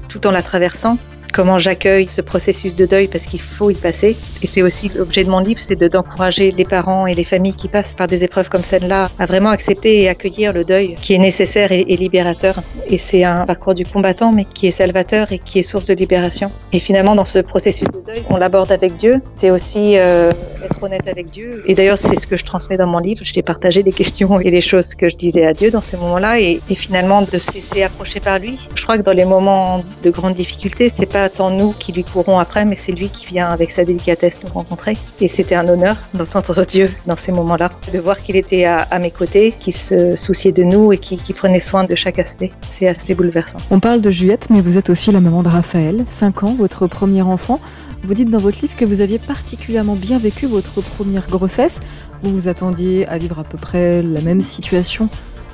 tout 0.07 0.25
en 0.25 0.31
la 0.31 0.41
traversant 0.41 0.97
comment 1.37 1.59
j'accueille 1.59 2.07
ce 2.07 2.21
processus 2.21 2.75
de 2.75 2.87
deuil 2.87 3.07
parce 3.07 3.23
qu'il 3.25 3.39
faut 3.39 3.69
y 3.69 3.75
passer. 3.75 4.17
Et 4.41 4.47
c'est 4.47 4.63
aussi 4.63 4.89
l'objet 4.95 5.23
de 5.23 5.29
mon 5.29 5.39
livre, 5.39 5.59
c'est 5.63 5.79
d'encourager 5.79 6.49
les 6.49 6.65
parents 6.65 7.05
et 7.05 7.13
les 7.13 7.23
familles 7.23 7.53
qui 7.53 7.67
passent 7.67 7.93
par 7.93 8.07
des 8.07 8.23
épreuves 8.23 8.49
comme 8.49 8.63
celle-là 8.63 9.11
à 9.19 9.25
vraiment 9.27 9.51
accepter 9.51 10.01
et 10.01 10.09
accueillir 10.09 10.51
le 10.51 10.63
deuil 10.63 10.95
qui 10.99 11.13
est 11.13 11.19
nécessaire 11.19 11.71
et, 11.71 11.83
libérateur. 11.83 12.55
Et 12.89 12.97
c'est 12.97 13.23
un 13.23 13.45
parcours 13.45 13.75
du 13.75 13.85
combattant, 13.85 14.31
mais 14.31 14.45
qui 14.45 14.65
est 14.65 14.71
salvateur 14.71 15.31
et 15.31 15.37
qui 15.37 15.59
est 15.59 15.63
source 15.63 15.85
de 15.85 15.93
libération. 15.93 16.51
Et 16.73 16.79
finalement, 16.79 17.13
dans 17.13 17.25
ce 17.25 17.37
processus 17.37 17.87
de 17.87 18.01
deuil, 18.03 18.23
on 18.31 18.37
l'aborde 18.37 18.71
avec 18.71 18.97
Dieu. 18.97 19.21
C'est 19.37 19.51
aussi 19.51 19.99
euh, 19.99 20.31
être 20.65 20.81
honnête 20.81 21.07
avec 21.07 21.27
Dieu. 21.27 21.61
Et 21.67 21.75
d'ailleurs, 21.75 21.99
c'est 21.99 22.19
ce 22.19 22.25
que 22.25 22.37
je 22.37 22.45
transmets 22.45 22.77
dans 22.77 22.87
mon 22.87 22.97
livre. 22.97 23.21
Je 23.23 23.33
t'ai 23.33 23.43
partagé 23.43 23.83
les 23.83 23.93
questions 23.93 24.39
et 24.39 24.49
les 24.49 24.61
choses 24.61 24.95
que 24.95 25.07
je 25.07 25.15
disais 25.15 25.45
à 25.45 25.53
Dieu 25.53 25.69
dans 25.69 25.81
ces 25.81 25.97
moments-là 25.97 26.39
et, 26.39 26.59
et 26.67 26.75
finalement 26.75 27.21
de 27.21 27.37
se 27.37 27.51
laisser 27.51 27.83
approcher 27.83 28.19
par 28.19 28.39
lui. 28.39 28.57
Je 28.73 28.81
crois 28.81 28.97
que 28.97 29.03
dans 29.03 29.13
les 29.13 29.25
moments 29.25 29.83
de 30.01 30.09
grande 30.09 30.33
difficulté, 30.33 30.91
c'est 30.95 31.05
pas 31.05 31.26
tant 31.29 31.49
nous 31.49 31.73
qui 31.73 31.91
lui 31.91 32.03
courons 32.03 32.39
après, 32.39 32.65
mais 32.65 32.77
c'est 32.77 32.91
lui 32.91 33.09
qui 33.09 33.25
vient 33.25 33.47
avec 33.47 33.71
sa 33.71 33.85
délicatesse 33.85 34.39
nous 34.43 34.51
rencontrer. 34.51 34.97
Et 35.19 35.29
c'était 35.29 35.55
un 35.55 35.67
honneur 35.67 35.95
d'entendre 36.13 36.65
Dieu 36.67 36.85
dans 37.05 37.17
ces 37.17 37.31
moments-là, 37.31 37.71
de 37.93 37.99
voir 37.99 38.17
qu'il 38.17 38.35
était 38.35 38.65
à, 38.65 38.99
mes 38.99 39.11
côtés, 39.11 39.53
qu'il 39.59 39.75
se 39.75 40.15
souciait 40.15 40.51
de 40.51 40.63
nous 40.63 40.93
et 40.93 40.97
qu'il 40.97 41.35
prenait 41.35 41.61
soin 41.61 41.83
de 41.83 41.95
chaque 41.95 42.19
aspect. 42.19 42.51
C'est 42.77 42.87
assez 42.87 43.15
bouleversant. 43.15 43.57
On 43.71 43.79
parle 43.79 44.01
de 44.01 44.11
Juliette, 44.11 44.47
mais 44.49 44.61
vous 44.61 44.77
êtes 44.77 44.89
aussi 44.89 45.11
la 45.11 45.19
maman 45.19 45.43
de 45.43 45.49
Raphaël, 45.49 46.03
5 46.07 46.43
ans, 46.43 46.53
votre 46.53 46.87
premier 46.87 47.21
enfant. 47.21 47.59
Vous 48.03 48.13
dites 48.13 48.29
dans 48.29 48.37
votre 48.37 48.61
livre 48.61 48.75
que 48.75 48.85
vous 48.85 49.01
aviez 49.01 49.19
particulièrement 49.19 49.95
bien 49.95 50.17
vécu 50.17 50.45
votre 50.45 50.81
première 50.81 51.27
grossesse. 51.27 51.79
Vous 52.23 52.31
vous 52.31 52.47
attendiez 52.47 53.07
à 53.07 53.17
vivre 53.17 53.39
à 53.39 53.43
peu 53.43 53.57
près 53.57 54.01
la 54.01 54.21
même 54.21 54.41
situation 54.41 55.09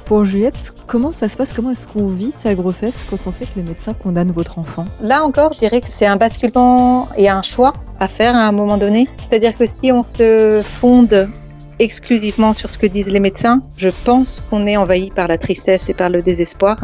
pour 0.06 0.26
Juliette, 0.26 0.74
comment 0.88 1.12
ça 1.12 1.30
se 1.30 1.38
passe? 1.38 1.54
Comment 1.54 1.72
est-ce 1.72 1.88
qu'on 1.88 2.08
vit 2.08 2.32
sa 2.32 2.54
grossesse 2.56 3.06
quand 3.10 3.18
on 3.26 3.32
sait 3.32 3.46
que 3.46 3.56
les 3.56 3.64
médecins 3.64 3.94
condamnent 3.94 4.32
votre 4.32 4.60
enfant? 4.60 4.86
Là 5.02 5.24
encore, 5.24 5.54
je 5.54 5.60
dirais 5.60 5.82
que 5.82 5.88
c'est 5.90 6.06
un 6.06 6.18
basculement 6.18 7.10
et 7.18 7.30
un 7.30 7.42
choix 7.42 7.74
à 8.00 8.08
faire 8.08 8.36
à 8.36 8.48
un 8.48 8.52
moment 8.52 8.78
donné. 8.78 9.08
C'est-à-dire 9.22 9.58
que 9.58 9.66
si 9.66 9.92
on 9.92 10.04
se 10.04 10.62
fonde 10.64 11.30
exclusivement 11.80 12.54
sur 12.54 12.70
ce 12.70 12.78
que 12.78 12.88
disent 12.88 13.10
les 13.10 13.20
médecins, 13.20 13.62
je 13.78 13.90
pense 14.06 14.42
qu'on 14.50 14.68
est 14.68 14.78
envahi 14.78 15.10
par 15.12 15.28
la 15.28 15.38
tristesse 15.38 15.90
et 15.90 15.94
par 15.94 16.10
le 16.10 16.22
désespoir 16.22 16.78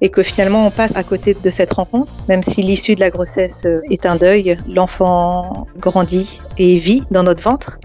et 0.00 0.08
que 0.08 0.22
finalement 0.22 0.66
on 0.66 0.70
passe 0.70 0.96
à 0.96 1.02
côté 1.02 1.34
de 1.34 1.50
cette 1.50 1.72
rencontre, 1.72 2.12
même 2.28 2.42
si 2.42 2.62
l'issue 2.62 2.94
de 2.94 3.00
la 3.00 3.10
grossesse 3.10 3.62
euh, 3.64 3.80
est 3.90 4.06
un 4.06 4.16
deuil, 4.16 4.56
l'enfant 4.68 5.66
grandit 5.78 6.40
et 6.58 6.78
vit 6.78 7.04
dans 7.10 7.22
notre 7.22 7.42
ventre. 7.42 7.78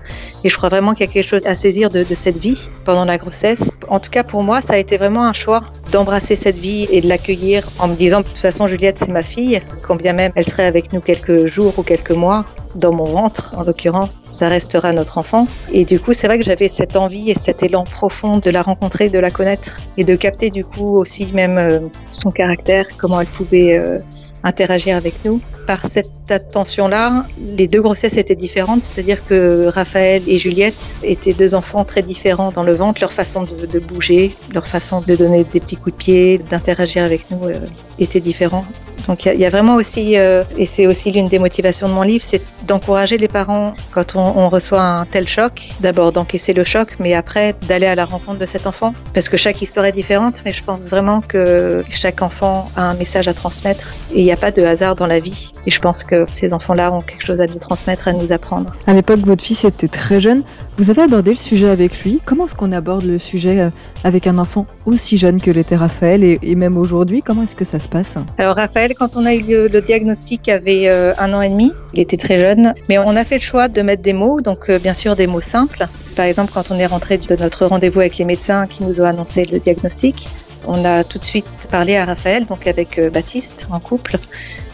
Et 0.43 0.49
je 0.49 0.57
crois 0.57 0.69
vraiment 0.69 0.93
qu'il 0.93 1.05
y 1.05 1.09
a 1.09 1.11
quelque 1.11 1.27
chose 1.27 1.45
à 1.45 1.55
saisir 1.55 1.89
de, 1.89 1.99
de, 2.03 2.15
cette 2.15 2.37
vie 2.37 2.57
pendant 2.85 3.05
la 3.05 3.17
grossesse. 3.17 3.71
En 3.87 3.99
tout 3.99 4.09
cas 4.09 4.23
pour 4.23 4.43
moi, 4.43 4.61
ça 4.61 4.73
a 4.73 4.77
été 4.77 4.97
vraiment 4.97 5.25
un 5.25 5.33
choix 5.33 5.61
d'embrasser 5.91 6.35
cette 6.35 6.57
vie 6.57 6.87
et 6.91 7.01
de 7.01 7.07
l'accueillir 7.07 7.67
en 7.79 7.87
me 7.87 7.95
disant 7.95 8.21
de 8.21 8.25
toute 8.25 8.37
façon 8.37 8.67
Juliette 8.67 8.99
c'est 8.99 9.11
ma 9.11 9.21
fille, 9.21 9.61
quand 9.81 9.95
bien 9.95 10.13
même 10.13 10.31
elle 10.35 10.45
serait 10.45 10.65
avec 10.65 10.93
nous 10.93 11.01
quelques 11.01 11.47
jours 11.47 11.77
ou 11.77 11.83
quelques 11.83 12.11
mois, 12.11 12.45
dans 12.75 12.93
mon 12.93 13.05
ventre 13.05 13.53
en 13.57 13.63
l'occurrence, 13.63 14.15
ça 14.33 14.47
restera 14.47 14.93
notre 14.93 15.17
enfant. 15.17 15.45
Et 15.71 15.85
du 15.85 15.99
coup, 15.99 16.13
c'est 16.13 16.27
vrai 16.27 16.39
que 16.39 16.45
j'avais 16.45 16.69
cette 16.69 16.95
envie 16.95 17.29
et 17.29 17.37
cet 17.37 17.63
élan 17.63 17.83
profond 17.83 18.37
de 18.37 18.49
la 18.49 18.61
rencontrer, 18.61 19.09
de 19.09 19.19
la 19.19 19.31
connaître 19.31 19.81
et 19.97 20.03
de 20.03 20.15
capter 20.15 20.49
du 20.49 20.63
coup 20.63 20.97
aussi 20.97 21.27
même 21.33 21.57
euh, 21.57 21.79
son 22.11 22.31
caractère, 22.31 22.85
comment 22.97 23.19
elle 23.19 23.27
pouvait 23.27 23.77
euh, 23.77 23.99
interagir 24.43 24.95
avec 24.95 25.13
nous. 25.25 25.41
par 25.67 25.85
cette 25.89 26.09
attention-là, 26.29 27.25
les 27.57 27.67
deux 27.67 27.81
grossesses 27.81 28.17
étaient 28.17 28.35
différentes, 28.35 28.81
c'est-à-dire 28.81 29.23
que 29.25 29.67
Raphaël 29.67 30.21
et 30.27 30.37
Juliette 30.37 30.75
étaient 31.03 31.33
deux 31.33 31.53
enfants 31.53 31.85
très 31.85 32.01
différents 32.01 32.51
dans 32.51 32.63
le 32.63 32.73
ventre, 32.73 32.99
leur 33.01 33.13
façon 33.13 33.43
de, 33.43 33.79
bouger, 33.79 34.35
leur 34.53 34.67
façon 34.67 35.01
de 35.01 35.15
donner 35.15 35.43
des 35.43 35.59
petits 35.59 35.77
coups 35.77 35.93
de 35.93 35.97
pied, 35.97 36.37
d'interagir 36.49 37.03
avec 37.03 37.29
nous 37.29 37.45
euh, 37.45 37.59
était 38.01 38.19
différent. 38.19 38.65
Donc 39.07 39.25
il 39.25 39.39
y, 39.39 39.45
a 39.45 39.49
vraiment 39.49 39.75
aussi, 39.75 40.17
euh, 40.17 40.43
et 40.57 40.65
c'est 40.65 40.87
aussi 40.87 41.11
l'une 41.11 41.27
des 41.27 41.39
motivations 41.39 41.87
de 41.87 41.91
mon 41.93 42.03
livre, 42.03 42.23
c'est 42.23 42.41
d'encourager 42.67 43.17
les 43.17 43.27
parents 43.27 43.73
quand 43.91 44.15
on, 44.15 44.49
reçoit 44.49 44.81
un 44.81 45.05
tel 45.05 45.27
choc, 45.27 45.69
d'abord 45.79 46.11
d'encaisser 46.11 46.53
le 46.53 46.63
choc, 46.63 46.97
mais 46.99 47.13
après 47.13 47.55
d'aller 47.67 47.87
à 47.87 47.95
la 47.95 48.05
rencontre 48.05 48.39
de 48.39 48.45
cet 48.45 48.67
enfant, 48.67 48.93
parce 49.13 49.29
que 49.29 49.37
chaque 49.37 49.61
histoire 49.61 49.85
est 49.85 49.91
différente, 49.91 50.41
mais 50.45 50.51
je 50.51 50.63
pense 50.63 50.87
vraiment 50.87 51.21
que 51.21 51.83
chaque 51.89 52.21
enfant 52.21 52.67
a 52.75 52.83
un 52.83 52.93
message 52.93 53.27
à 53.27 53.33
transmettre 53.33 53.93
et 54.13 54.19
il 54.19 54.23
n'y 54.23 54.31
a 54.31 54.37
pas 54.37 54.51
de 54.51 54.61
hasard 54.61 54.95
dans 54.95 55.07
la 55.07 55.19
vie. 55.19 55.51
Et 55.65 55.71
je 55.71 55.79
pense 55.79 56.03
que 56.03 56.25
ces 56.31 56.53
enfants-là 56.53 56.91
ont 56.91 57.01
quelque 57.01 57.25
chose 57.25 57.39
à 57.41 57.47
nous 57.47 57.59
transmettre, 57.59 58.07
à 58.07 58.13
nous 58.13 58.31
apprendre. 58.31 58.73
À 58.87 58.93
l'époque, 58.93 59.19
votre 59.21 59.43
fils 59.43 59.63
était 59.63 59.87
très 59.87 60.19
jeune. 60.19 60.43
Vous 60.81 60.89
avez 60.89 61.03
abordé 61.03 61.29
le 61.29 61.37
sujet 61.37 61.69
avec 61.69 62.03
lui. 62.03 62.19
Comment 62.25 62.47
est-ce 62.47 62.55
qu'on 62.55 62.71
aborde 62.71 63.03
le 63.03 63.19
sujet 63.19 63.59
euh, 63.59 63.69
avec 64.03 64.25
un 64.25 64.39
enfant 64.39 64.65
aussi 64.87 65.15
jeune 65.15 65.39
que 65.39 65.51
l'était 65.51 65.75
Raphaël 65.75 66.23
et, 66.23 66.55
même 66.55 66.75
aujourd'hui? 66.75 67.21
Comment 67.21 67.43
est-ce 67.43 67.55
que 67.55 67.65
ça 67.65 67.77
se 67.77 67.87
passe? 67.87 68.15
Alors 68.39 68.55
Raphaël, 68.55 68.93
quand 68.97 69.15
on 69.15 69.23
a 69.27 69.35
eu 69.35 69.43
le, 69.47 69.79
diagnostic, 69.79 70.49
avait 70.49 70.89
euh, 70.89 71.13
un 71.19 71.33
an 71.35 71.43
et 71.43 71.49
demi. 71.49 71.71
Il 71.93 71.99
était 71.99 72.17
très 72.17 72.39
jeune, 72.39 72.73
mais 72.89 72.97
on 72.97 73.15
a 73.15 73.23
fait 73.23 73.35
le 73.35 73.43
choix 73.43 73.67
de 73.67 73.79
mettre 73.83 74.01
des 74.01 74.13
mots, 74.13 74.41
donc 74.41 74.71
euh, 74.71 74.79
bien 74.79 74.95
sûr 74.95 75.15
des 75.15 75.27
mots 75.27 75.39
simples. 75.39 75.85
Par 76.15 76.25
exemple, 76.25 76.51
quand 76.51 76.71
on 76.71 76.75
est 76.79 76.87
rentré 76.87 77.19
de 77.19 77.35
notre 77.35 77.67
rendez-vous 77.67 77.99
avec 77.99 78.17
les 78.17 78.25
médecins 78.25 78.65
qui 78.65 78.83
nous 78.83 79.01
ont 79.01 79.05
annoncé 79.05 79.45
le 79.45 79.59
diagnostic, 79.59 80.29
on 80.65 80.85
a 80.85 81.03
tout 81.03 81.19
de 81.19 81.23
suite 81.23 81.45
parlé 81.69 81.95
à 81.97 82.05
Raphaël, 82.05 82.45
donc 82.45 82.67
avec 82.67 82.99
Baptiste 83.11 83.65
en 83.71 83.79
couple. 83.79 84.17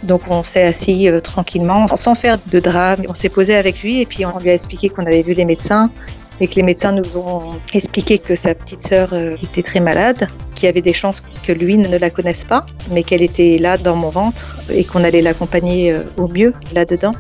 Donc 0.03 0.21
on 0.29 0.43
s'est 0.43 0.63
assis 0.63 1.09
euh, 1.09 1.19
tranquillement, 1.19 1.87
sans 1.95 2.15
faire 2.15 2.37
de 2.45 2.59
drame. 2.59 3.03
On 3.09 3.13
s'est 3.13 3.29
posé 3.29 3.55
avec 3.55 3.81
lui 3.81 4.01
et 4.01 4.05
puis 4.05 4.25
on 4.25 4.37
lui 4.39 4.49
a 4.49 4.53
expliqué 4.53 4.89
qu'on 4.89 5.05
avait 5.05 5.21
vu 5.21 5.33
les 5.33 5.45
médecins 5.45 5.89
et 6.39 6.47
que 6.47 6.55
les 6.55 6.63
médecins 6.63 6.91
nous 6.91 7.17
ont 7.17 7.55
expliqué 7.73 8.19
que 8.19 8.35
sa 8.35 8.53
petite 8.53 8.85
sœur 8.85 9.09
euh, 9.11 9.35
était 9.41 9.63
très 9.63 9.79
malade, 9.79 10.27
qu'il 10.53 10.65
y 10.65 10.69
avait 10.69 10.83
des 10.83 10.93
chances 10.93 11.21
que 11.45 11.51
lui 11.51 11.77
ne 11.77 11.97
la 11.97 12.11
connaisse 12.11 12.43
pas, 12.43 12.65
mais 12.91 13.01
qu'elle 13.01 13.23
était 13.23 13.57
là 13.57 13.77
dans 13.77 13.95
mon 13.95 14.09
ventre 14.09 14.61
et 14.71 14.83
qu'on 14.83 15.03
allait 15.03 15.21
l'accompagner 15.21 15.93
euh, 15.93 16.03
au 16.17 16.27
mieux 16.27 16.53
là-dedans. 16.73 17.13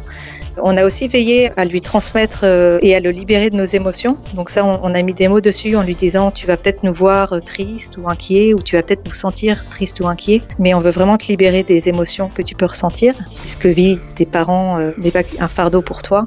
On 0.61 0.77
a 0.77 0.85
aussi 0.85 1.07
veillé 1.07 1.51
à 1.57 1.65
lui 1.65 1.81
transmettre 1.81 2.41
euh, 2.43 2.79
et 2.81 2.95
à 2.95 2.99
le 2.99 3.11
libérer 3.11 3.49
de 3.49 3.55
nos 3.55 3.65
émotions. 3.65 4.17
Donc 4.33 4.49
ça, 4.49 4.65
on, 4.65 4.93
a 4.93 5.01
mis 5.01 5.13
des 5.13 5.27
mots 5.27 5.41
dessus 5.41 5.75
en 5.75 5.83
lui 5.83 5.95
disant 5.95 6.31
tu 6.31 6.47
vas 6.47 6.57
peut-être 6.57 6.83
nous 6.83 6.93
voir 6.93 7.33
euh, 7.33 7.39
triste 7.39 7.97
ou 7.97 8.09
inquiet 8.09 8.53
ou 8.53 8.61
tu 8.61 8.75
vas 8.75 8.83
peut-être 8.83 9.05
nous 9.05 9.13
sentir 9.13 9.65
triste 9.69 9.99
ou 9.99 10.07
inquiet, 10.07 10.41
mais 10.59 10.73
on 10.73 10.81
veut 10.81 10.91
vraiment 10.91 11.17
te 11.17 11.27
libérer 11.27 11.63
des 11.63 11.87
émotions 11.87 12.29
que 12.29 12.41
tu 12.41 12.55
peux 12.55 12.65
ressentir. 12.65 13.13
Ce 13.15 13.55
que 13.55 13.67
vit 13.67 13.99
tes 14.15 14.25
parents 14.25 14.79
euh, 14.79 14.91
n'est 14.97 15.11
pas 15.11 15.23
un 15.39 15.47
fardeau 15.47 15.81
pour 15.81 16.01
toi 16.01 16.25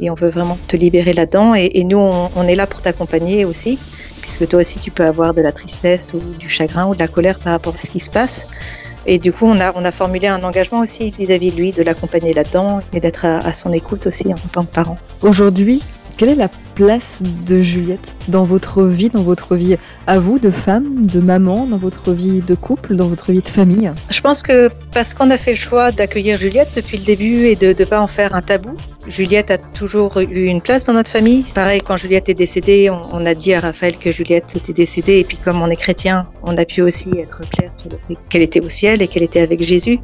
et 0.00 0.10
on 0.10 0.14
veut 0.14 0.30
vraiment 0.30 0.58
te 0.68 0.76
libérer 0.76 1.12
là-dedans. 1.12 1.54
Et, 1.54 1.84
nous, 1.84 1.98
on 1.98 2.42
est 2.48 2.54
là 2.54 2.66
pour 2.66 2.82
t'accompagner 2.82 3.44
aussi 3.44 3.78
puisque 4.20 4.48
toi 4.48 4.60
aussi 4.60 4.78
tu 4.78 4.90
peux 4.90 5.04
avoir 5.04 5.34
de 5.34 5.42
la 5.42 5.52
tristesse 5.52 6.12
ou 6.14 6.18
du 6.18 6.48
chagrin 6.48 6.86
ou 6.86 6.94
de 6.94 6.98
la 6.98 7.08
colère 7.08 7.38
par 7.38 7.52
rapport 7.52 7.74
à 7.74 7.84
ce 7.84 7.90
qui 7.90 8.00
se 8.00 8.10
passe. 8.10 8.40
Et 9.06 9.18
du 9.18 9.32
coup, 9.32 9.46
on 9.46 9.58
a, 9.60 9.72
on 9.74 9.84
a 9.84 9.92
formulé 9.92 10.26
un 10.26 10.42
engagement 10.44 10.80
aussi 10.80 11.10
vis-à-vis 11.10 11.52
de 11.52 11.56
lui, 11.56 11.72
de 11.72 11.82
l'accompagner 11.82 12.34
là-dedans 12.34 12.80
et 12.92 13.00
d'être 13.00 13.24
à, 13.24 13.52
son 13.54 13.72
écoute 13.72 14.06
aussi 14.06 14.26
en 14.28 14.48
tant 14.52 14.64
que 14.64 14.72
parent. 14.72 14.98
Aujourd'hui, 15.22 15.82
quelle 16.16 16.30
est 16.30 16.34
la 16.34 16.48
place 16.80 17.22
de 17.46 17.60
Juliette 17.60 18.16
dans 18.28 18.44
votre 18.44 18.84
vie, 18.84 19.10
dans 19.10 19.22
votre 19.22 19.54
vie 19.54 19.76
à 20.06 20.18
vous, 20.18 20.38
de 20.38 20.50
femme, 20.50 21.04
de 21.04 21.20
maman, 21.20 21.66
dans 21.66 21.76
votre 21.76 22.12
vie 22.12 22.40
de 22.40 22.54
couple, 22.54 22.96
dans 22.96 23.06
votre 23.06 23.32
vie 23.32 23.42
de 23.42 23.48
famille? 23.48 23.92
Je 24.08 24.20
pense 24.22 24.42
que 24.42 24.70
parce 24.94 25.12
qu'on 25.12 25.30
a 25.30 25.36
fait 25.36 25.50
le 25.50 25.58
choix 25.58 25.92
d'accueillir 25.92 26.38
Juliette 26.38 26.72
depuis 26.74 26.96
le 26.96 27.04
début 27.04 27.48
et 27.48 27.54
de 27.54 27.78
ne 27.78 27.84
pas 27.84 28.00
en 28.00 28.06
faire 28.06 28.34
un 28.34 28.40
tabou, 28.40 28.76
Juliette 29.06 29.50
a 29.50 29.58
toujours 29.58 30.18
eu 30.18 30.44
une 30.46 30.60
place 30.60 30.84
dans 30.84 30.92
notre 30.92 31.10
famille. 31.10 31.44
Pareil, 31.54 31.80
quand 31.80 31.96
Juliette 31.96 32.28
est 32.28 32.34
décédée, 32.34 32.90
on, 32.90 33.24
a 33.24 33.34
dit 33.34 33.54
à 33.54 33.60
Raphaël 33.60 33.96
que 33.98 34.12
Juliette 34.12 34.54
était 34.54 34.72
décédée. 34.72 35.20
Et 35.20 35.24
puis 35.24 35.38
comme 35.38 35.60
on 35.62 35.68
est 35.68 35.76
chrétien, 35.76 36.26
on 36.42 36.56
a 36.58 36.64
pu 36.64 36.82
aussi 36.82 37.08
être 37.18 37.40
clair 37.50 37.70
sur 37.76 37.88
le 37.90 37.98
fait 38.06 38.20
qu'elle 38.28 38.42
était 38.42 38.60
au 38.60 38.68
ciel 38.68 39.00
et 39.02 39.08
qu'elle 39.08 39.22
était 39.22 39.40
avec 39.40 39.62
Jésus. 39.64 39.98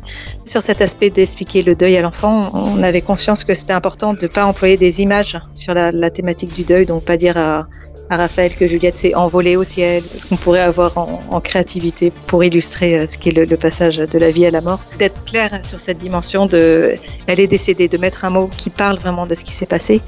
Sur 0.47 0.63
cet 0.63 0.81
aspect 0.81 1.11
d'expliquer 1.11 1.63
le 1.63 1.75
deuil 1.75 1.97
à 1.97 2.03
l'enfant, 2.03 2.51
on 2.55 2.83
avait 2.83 3.03
conscience 3.03 3.45
que 3.45 3.55
c'était 3.55 3.75
important 3.75 4.13
de 4.15 4.23
ne 4.23 4.29
pas 4.29 4.47
employer 4.47 4.77
des 4.77 5.01
images 5.01 5.39
sur 5.55 5.75
la, 5.75 5.93
la 5.93 6.11
thématique 6.11 6.55
du 6.55 6.65
deuil, 6.67 6.87
donc 6.87 7.05
pas 7.05 7.17
dire 7.17 7.37
à 7.37 7.67
à 8.11 8.17
Raphaël 8.17 8.55
que 8.55 8.67
Juliette 8.67 8.95
s'est 8.95 9.15
envolée 9.15 9.57
au 9.57 9.65
ciel, 9.65 10.03
ce 10.03 10.29
qu'on 10.29 10.37
pourrait 10.37 10.61
avoir 10.61 10.97
en, 10.97 11.41
créativité 11.41 12.13
pour 12.27 12.43
illustrer 12.45 12.99
euh, 12.99 13.07
ce 13.07 13.19
qui 13.19 13.29
est 13.29 13.33
le, 13.33 13.57
passage 13.57 13.97
de 13.97 14.19
la 14.19 14.31
vie 14.31 14.47
à 14.47 14.51
la 14.51 14.61
mort. 14.61 14.81
D'être 14.99 15.25
clair 15.25 15.61
sur 15.65 15.81
cette 15.81 15.99
dimension 15.99 16.47
de 16.47 16.97
elle 17.27 17.41
est 17.41 17.47
de 17.47 17.99
mettre 17.99 18.25
un 18.25 18.31
mot 18.31 18.49
qui 18.57 18.71
parle 18.71 18.99
vraiment 18.99 19.27
de 19.27 19.35
ce 19.35 19.45
qui 19.45 19.53
s'est 19.53 19.67
passé. 19.67 20.01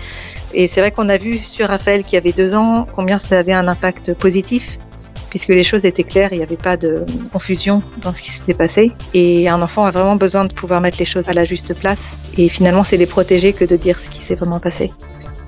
Et 0.55 0.69
c'est 0.69 0.81
vrai 0.81 0.91
qu'on 0.91 1.09
a 1.09 1.19
vu 1.19 1.39
sur 1.39 1.69
Raphaël 1.69 2.05
qui 2.05 2.17
avait 2.17 2.33
deux 2.33 2.55
ans 2.55 2.87
combien 2.95 3.19
ça 3.19 3.39
avait 3.39 3.53
un 3.53 3.69
impact 3.69 4.15
positif 4.15 4.79
puisque 5.31 5.49
les 5.49 5.65
choses 5.65 5.85
étaient 5.85 6.05
claires, 6.05 6.31
il 6.33 6.39
n'y 6.39 6.43
avait 6.43 6.57
pas 6.57 6.79
de 6.79 7.05
confusion 7.33 7.83
dans 8.01 8.15
ce 8.15 8.23
qui 8.23 8.31
s'était 8.31 8.55
passé. 8.55 8.93
Et 9.13 9.47
un 9.47 9.61
enfant 9.61 9.85
a 9.85 9.91
vraiment 9.91 10.17
besoin 10.17 10.47
de 10.47 10.55
pouvoir 10.55 10.81
mettre 10.81 10.99
les 10.99 11.05
choses 11.05 11.29
à 11.29 11.35
la 11.35 11.45
juste 11.45 11.79
place. 11.79 12.33
Et 12.39 12.49
finalement, 12.49 12.83
c'est 12.83 12.97
les 12.97 13.07
protéger 13.07 13.53
que 13.53 13.67
de 13.67 13.77
dire 13.77 14.01
ce 14.01 14.09
qui 14.09 14.23
s'est 14.23 14.37
vraiment 14.37 14.59
passé. 14.59 14.91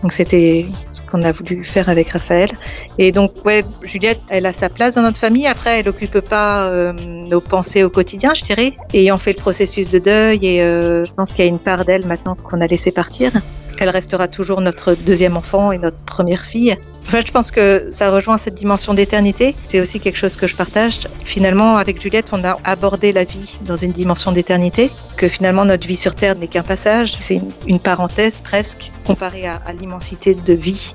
Donc 0.02 0.12
c'était 0.12 0.66
qu'on 1.11 1.23
a 1.23 1.33
voulu 1.33 1.64
faire 1.64 1.88
avec 1.88 2.11
Raphaël. 2.11 2.50
Et 2.99 3.12
donc, 3.12 3.45
ouais, 3.45 3.64
Juliette, 3.83 4.21
elle 4.28 4.47
a 4.47 4.52
sa 4.52 4.69
place 4.69 4.95
dans 4.95 5.02
notre 5.02 5.19
famille. 5.19 5.47
Après, 5.47 5.80
elle 5.80 5.87
n'occupe 5.87 6.21
pas 6.21 6.69
euh, 6.69 6.92
nos 6.92 7.40
pensées 7.40 7.83
au 7.83 7.90
quotidien, 7.90 8.33
je 8.35 8.45
dirais. 8.45 8.75
Ayant 8.95 9.19
fait 9.19 9.33
le 9.33 9.40
processus 9.40 9.90
de 9.90 9.99
deuil, 9.99 10.38
et 10.42 10.62
euh, 10.62 11.04
je 11.04 11.12
pense 11.12 11.33
qu'il 11.33 11.45
y 11.45 11.49
a 11.49 11.50
une 11.50 11.59
part 11.59 11.85
d'elle 11.85 12.07
maintenant 12.07 12.35
qu'on 12.35 12.61
a 12.61 12.66
laissé 12.66 12.92
partir. 12.92 13.33
Elle 13.80 13.88
restera 13.88 14.28
toujours 14.28 14.60
notre 14.60 14.94
deuxième 14.94 15.38
enfant 15.38 15.72
et 15.72 15.78
notre 15.78 15.96
première 16.04 16.44
fille. 16.44 16.76
Enfin, 17.00 17.22
je 17.26 17.32
pense 17.32 17.50
que 17.50 17.90
ça 17.92 18.10
rejoint 18.10 18.37
cette 18.37 18.54
dimension 18.54 18.92
d'éternité. 18.92 19.54
C'est 19.56 19.80
aussi 19.80 19.99
quelque 19.99 20.18
chose 20.18 20.37
que 20.37 20.46
je 20.46 20.54
partage. 20.54 21.08
Finalement, 21.25 21.78
avec 21.78 22.00
Juliette, 22.00 22.28
on 22.32 22.44
a 22.44 22.58
abordé 22.62 23.10
la 23.12 23.25
vie 23.25 23.58
dans 23.62 23.76
une 23.76 23.92
dimension 23.92 24.32
d'éternité. 24.32 24.90
Que 25.16 25.28
finalement, 25.28 25.64
notre 25.64 25.88
vie 25.88 25.96
sur 25.96 26.14
Terre 26.14 26.37
n'est 26.37 26.46
qu'un 26.46 26.62
passage. 26.62 27.14
C'est 27.22 27.40
une, 27.66 27.80
parenthèse 27.80 28.42
presque 28.42 28.92
comparée 29.06 29.46
à 29.46 29.72
l'immensité 29.72 30.34
de 30.34 30.52
vie 30.52 30.92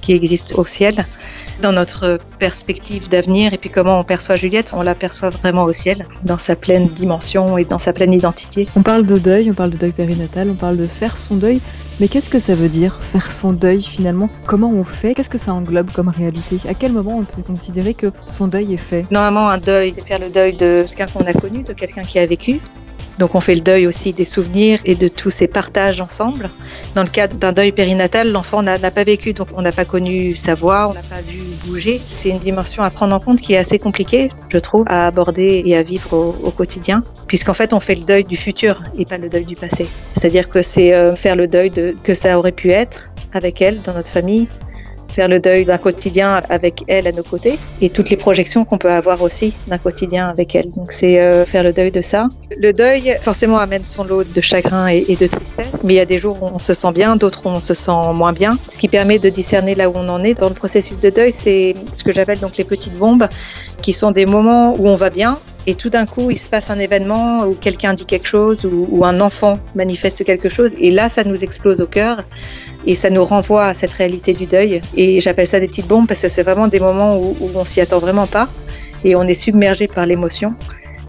qui 0.00 0.12
existe 0.12 0.54
au 0.54 0.64
ciel 0.64 1.04
dans 1.60 1.72
notre 1.72 2.18
perspective 2.38 3.08
d'avenir 3.08 3.52
et 3.54 3.58
puis 3.58 3.70
comment 3.70 4.00
on 4.00 4.04
perçoit 4.04 4.34
Juliette, 4.34 4.70
on 4.72 4.82
l'aperçoit 4.82 5.30
vraiment 5.30 5.64
au 5.64 5.72
ciel, 5.72 6.06
dans 6.24 6.38
sa 6.38 6.56
pleine 6.56 6.88
dimension 6.88 7.58
et 7.58 7.64
dans 7.64 7.78
sa 7.78 7.92
pleine 7.92 8.12
identité. 8.12 8.68
On 8.76 8.82
parle 8.82 9.06
de 9.06 9.18
deuil, 9.18 9.50
on 9.50 9.54
parle 9.54 9.70
de 9.70 9.76
deuil 9.76 9.92
périnatal, 9.92 10.50
on 10.50 10.54
parle 10.54 10.76
de 10.76 10.86
faire 10.86 11.16
son 11.16 11.36
deuil, 11.36 11.60
mais 12.00 12.08
qu'est-ce 12.08 12.30
que 12.30 12.38
ça 12.38 12.54
veut 12.54 12.68
dire 12.68 12.98
faire 13.12 13.32
son 13.32 13.52
deuil 13.52 13.82
finalement? 13.82 14.30
Comment 14.46 14.70
on 14.70 14.84
fait? 14.84 15.14
Qu'est-ce 15.14 15.30
que 15.30 15.38
ça 15.38 15.52
englobe 15.52 15.90
comme 15.92 16.08
réalité? 16.08 16.58
À 16.68 16.74
quel 16.74 16.92
moment 16.92 17.18
on 17.18 17.24
peut 17.24 17.42
considérer 17.42 17.94
que 17.94 18.12
son 18.28 18.46
deuil 18.46 18.74
est 18.74 18.76
fait? 18.76 19.06
Normalement, 19.10 19.48
un 19.50 19.58
deuil, 19.58 19.94
c'est 19.96 20.06
faire 20.06 20.20
le 20.20 20.30
deuil 20.30 20.56
de 20.56 20.84
quelqu'un 20.86 21.06
qu'on 21.06 21.26
a 21.26 21.32
connu, 21.32 21.62
de 21.62 21.72
quelqu'un 21.72 22.02
qui 22.02 22.18
a 22.18 22.26
vécu. 22.26 22.60
Donc 23.18 23.34
on 23.34 23.40
fait 23.40 23.54
le 23.54 23.60
deuil 23.60 23.86
aussi 23.86 24.12
des 24.12 24.24
souvenirs 24.24 24.80
et 24.84 24.94
de 24.94 25.08
tous 25.08 25.30
ces 25.30 25.48
partages 25.48 26.00
ensemble. 26.00 26.50
Dans 26.94 27.02
le 27.02 27.08
cadre 27.08 27.36
d'un 27.36 27.52
deuil 27.52 27.72
périnatal, 27.72 28.30
l'enfant 28.30 28.62
n'a 28.62 28.78
pas 28.78 29.04
vécu, 29.04 29.32
donc 29.32 29.48
on 29.54 29.62
n'a 29.62 29.72
pas 29.72 29.84
connu 29.84 30.34
sa 30.34 30.54
voix, 30.54 30.88
on 30.88 30.94
n'a 30.94 31.02
pas 31.02 31.20
vu 31.20 31.40
bouger. 31.66 31.98
C'est 31.98 32.28
une 32.30 32.38
dimension 32.38 32.82
à 32.82 32.90
prendre 32.90 33.14
en 33.14 33.20
compte 33.20 33.40
qui 33.40 33.54
est 33.54 33.58
assez 33.58 33.78
compliquée, 33.78 34.30
je 34.50 34.58
trouve, 34.58 34.84
à 34.88 35.06
aborder 35.06 35.62
et 35.64 35.76
à 35.76 35.82
vivre 35.82 36.14
au, 36.14 36.50
quotidien, 36.50 37.02
puisqu'en 37.26 37.54
fait 37.54 37.72
on 37.72 37.80
fait 37.80 37.94
le 37.94 38.04
deuil 38.04 38.24
du 38.24 38.36
futur 38.36 38.82
et 38.96 39.04
pas 39.04 39.18
le 39.18 39.28
deuil 39.28 39.44
du 39.44 39.56
passé. 39.56 39.86
C'est-à-dire 40.14 40.48
que 40.48 40.62
c'est 40.62 40.94
euh, 40.94 41.14
faire 41.14 41.36
le 41.36 41.46
deuil 41.46 41.70
de 41.70 41.96
que 42.02 42.14
ça 42.14 42.38
aurait 42.38 42.52
pu 42.52 42.70
être 42.70 43.08
avec 43.32 43.60
elle 43.60 43.82
dans 43.82 43.94
notre 43.94 44.10
famille, 44.10 44.48
faire 45.18 45.26
le 45.26 45.40
deuil 45.40 45.64
d'un 45.64 45.78
quotidien 45.78 46.40
avec 46.48 46.84
elle 46.86 47.08
à 47.08 47.10
nos 47.10 47.24
côtés 47.24 47.58
et 47.80 47.90
toutes 47.90 48.08
les 48.08 48.16
projections 48.16 48.64
qu'on 48.64 48.78
peut 48.78 48.92
avoir 48.92 49.20
aussi 49.20 49.52
d'un 49.66 49.76
quotidien 49.76 50.28
avec 50.28 50.54
elle. 50.54 50.70
Donc 50.70 50.92
c'est 50.92 51.20
euh, 51.20 51.44
faire 51.44 51.64
le 51.64 51.72
deuil 51.72 51.90
de 51.90 52.02
ça. 52.02 52.28
Le 52.56 52.72
deuil 52.72 53.16
forcément 53.20 53.58
amène 53.58 53.82
son 53.82 54.04
lot 54.04 54.22
de 54.22 54.40
chagrin 54.40 54.86
et, 54.86 55.16
de 55.20 55.26
tristesse, 55.26 55.72
mais 55.82 55.94
il 55.94 55.96
y 55.96 56.00
a 56.00 56.04
des 56.04 56.20
jours 56.20 56.40
où 56.40 56.46
on 56.54 56.60
se 56.60 56.72
sent 56.72 56.92
bien, 56.92 57.16
d'autres 57.16 57.42
où 57.44 57.48
on 57.48 57.58
se 57.58 57.74
sent 57.74 58.12
moins 58.14 58.32
bien. 58.32 58.56
Ce 58.70 58.78
qui 58.78 58.86
permet 58.86 59.18
de 59.18 59.28
discerner 59.28 59.74
là 59.74 59.90
où 59.90 59.94
on 59.96 60.08
en 60.08 60.22
est 60.22 60.34
dans 60.34 60.50
le 60.50 60.54
processus 60.54 61.00
de 61.00 61.10
deuil, 61.10 61.32
c'est 61.32 61.74
ce 61.96 62.04
que 62.04 62.12
j'appelle 62.12 62.38
donc 62.38 62.56
les 62.56 62.64
petites 62.64 62.96
bombes, 62.96 63.26
qui 63.82 63.94
sont 63.94 64.12
des 64.12 64.26
moments 64.26 64.76
où 64.78 64.86
on 64.86 64.96
va 64.96 65.10
bien 65.10 65.40
et 65.68 65.74
tout 65.74 65.90
d'un 65.90 66.06
coup, 66.06 66.30
il 66.30 66.38
se 66.38 66.48
passe 66.48 66.70
un 66.70 66.78
événement 66.78 67.44
où 67.44 67.54
quelqu'un 67.54 67.92
dit 67.92 68.06
quelque 68.06 68.26
chose 68.26 68.64
ou, 68.64 69.04
un 69.04 69.20
enfant 69.20 69.58
manifeste 69.74 70.24
quelque 70.24 70.48
chose, 70.48 70.74
et 70.78 70.90
là, 70.90 71.10
ça 71.10 71.24
nous 71.24 71.44
explose 71.44 71.82
au 71.82 71.86
cœur 71.86 72.24
et 72.86 72.96
ça 72.96 73.10
nous 73.10 73.24
renvoie 73.24 73.66
à 73.66 73.74
cette 73.74 73.92
réalité 73.92 74.32
du 74.32 74.46
deuil. 74.46 74.80
Et 74.96 75.20
j'appelle 75.20 75.46
ça 75.46 75.60
des 75.60 75.68
petites 75.68 75.88
bombes 75.88 76.06
parce 76.06 76.20
que 76.20 76.28
c'est 76.28 76.42
vraiment 76.42 76.68
des 76.68 76.80
moments 76.80 77.16
où, 77.16 77.34
on 77.54 77.64
s'y 77.64 77.80
attend 77.80 77.98
vraiment 77.98 78.26
pas 78.26 78.48
et 79.04 79.14
on 79.16 79.24
est 79.24 79.34
submergé 79.34 79.86
par 79.86 80.06
l'émotion. 80.06 80.54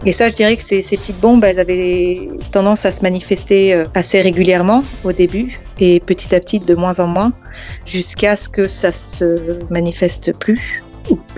Et 0.06 0.12
ça, 0.12 0.30
je 0.30 0.34
dirais 0.34 0.56
que 0.56 0.64
ces, 0.64 0.82
ces, 0.82 0.96
petites 0.96 1.20
bombes, 1.20 1.44
elles 1.44 1.60
avaient 1.60 2.28
tendance 2.52 2.86
à 2.86 2.90
se 2.90 3.02
manifester 3.02 3.74
euh, 3.74 3.84
assez 3.94 4.22
régulièrement 4.22 4.82
au 5.04 5.12
début 5.12 5.60
et 5.78 6.00
petit 6.00 6.34
à 6.34 6.40
petit 6.40 6.58
de 6.58 6.74
moins 6.74 6.98
en 7.00 7.06
moins 7.06 7.32
jusqu'à 7.86 8.36
ce 8.36 8.48
que 8.48 8.66
ça 8.66 8.92
se 8.92 9.58
manifeste 9.70 10.32
plus 10.38 10.82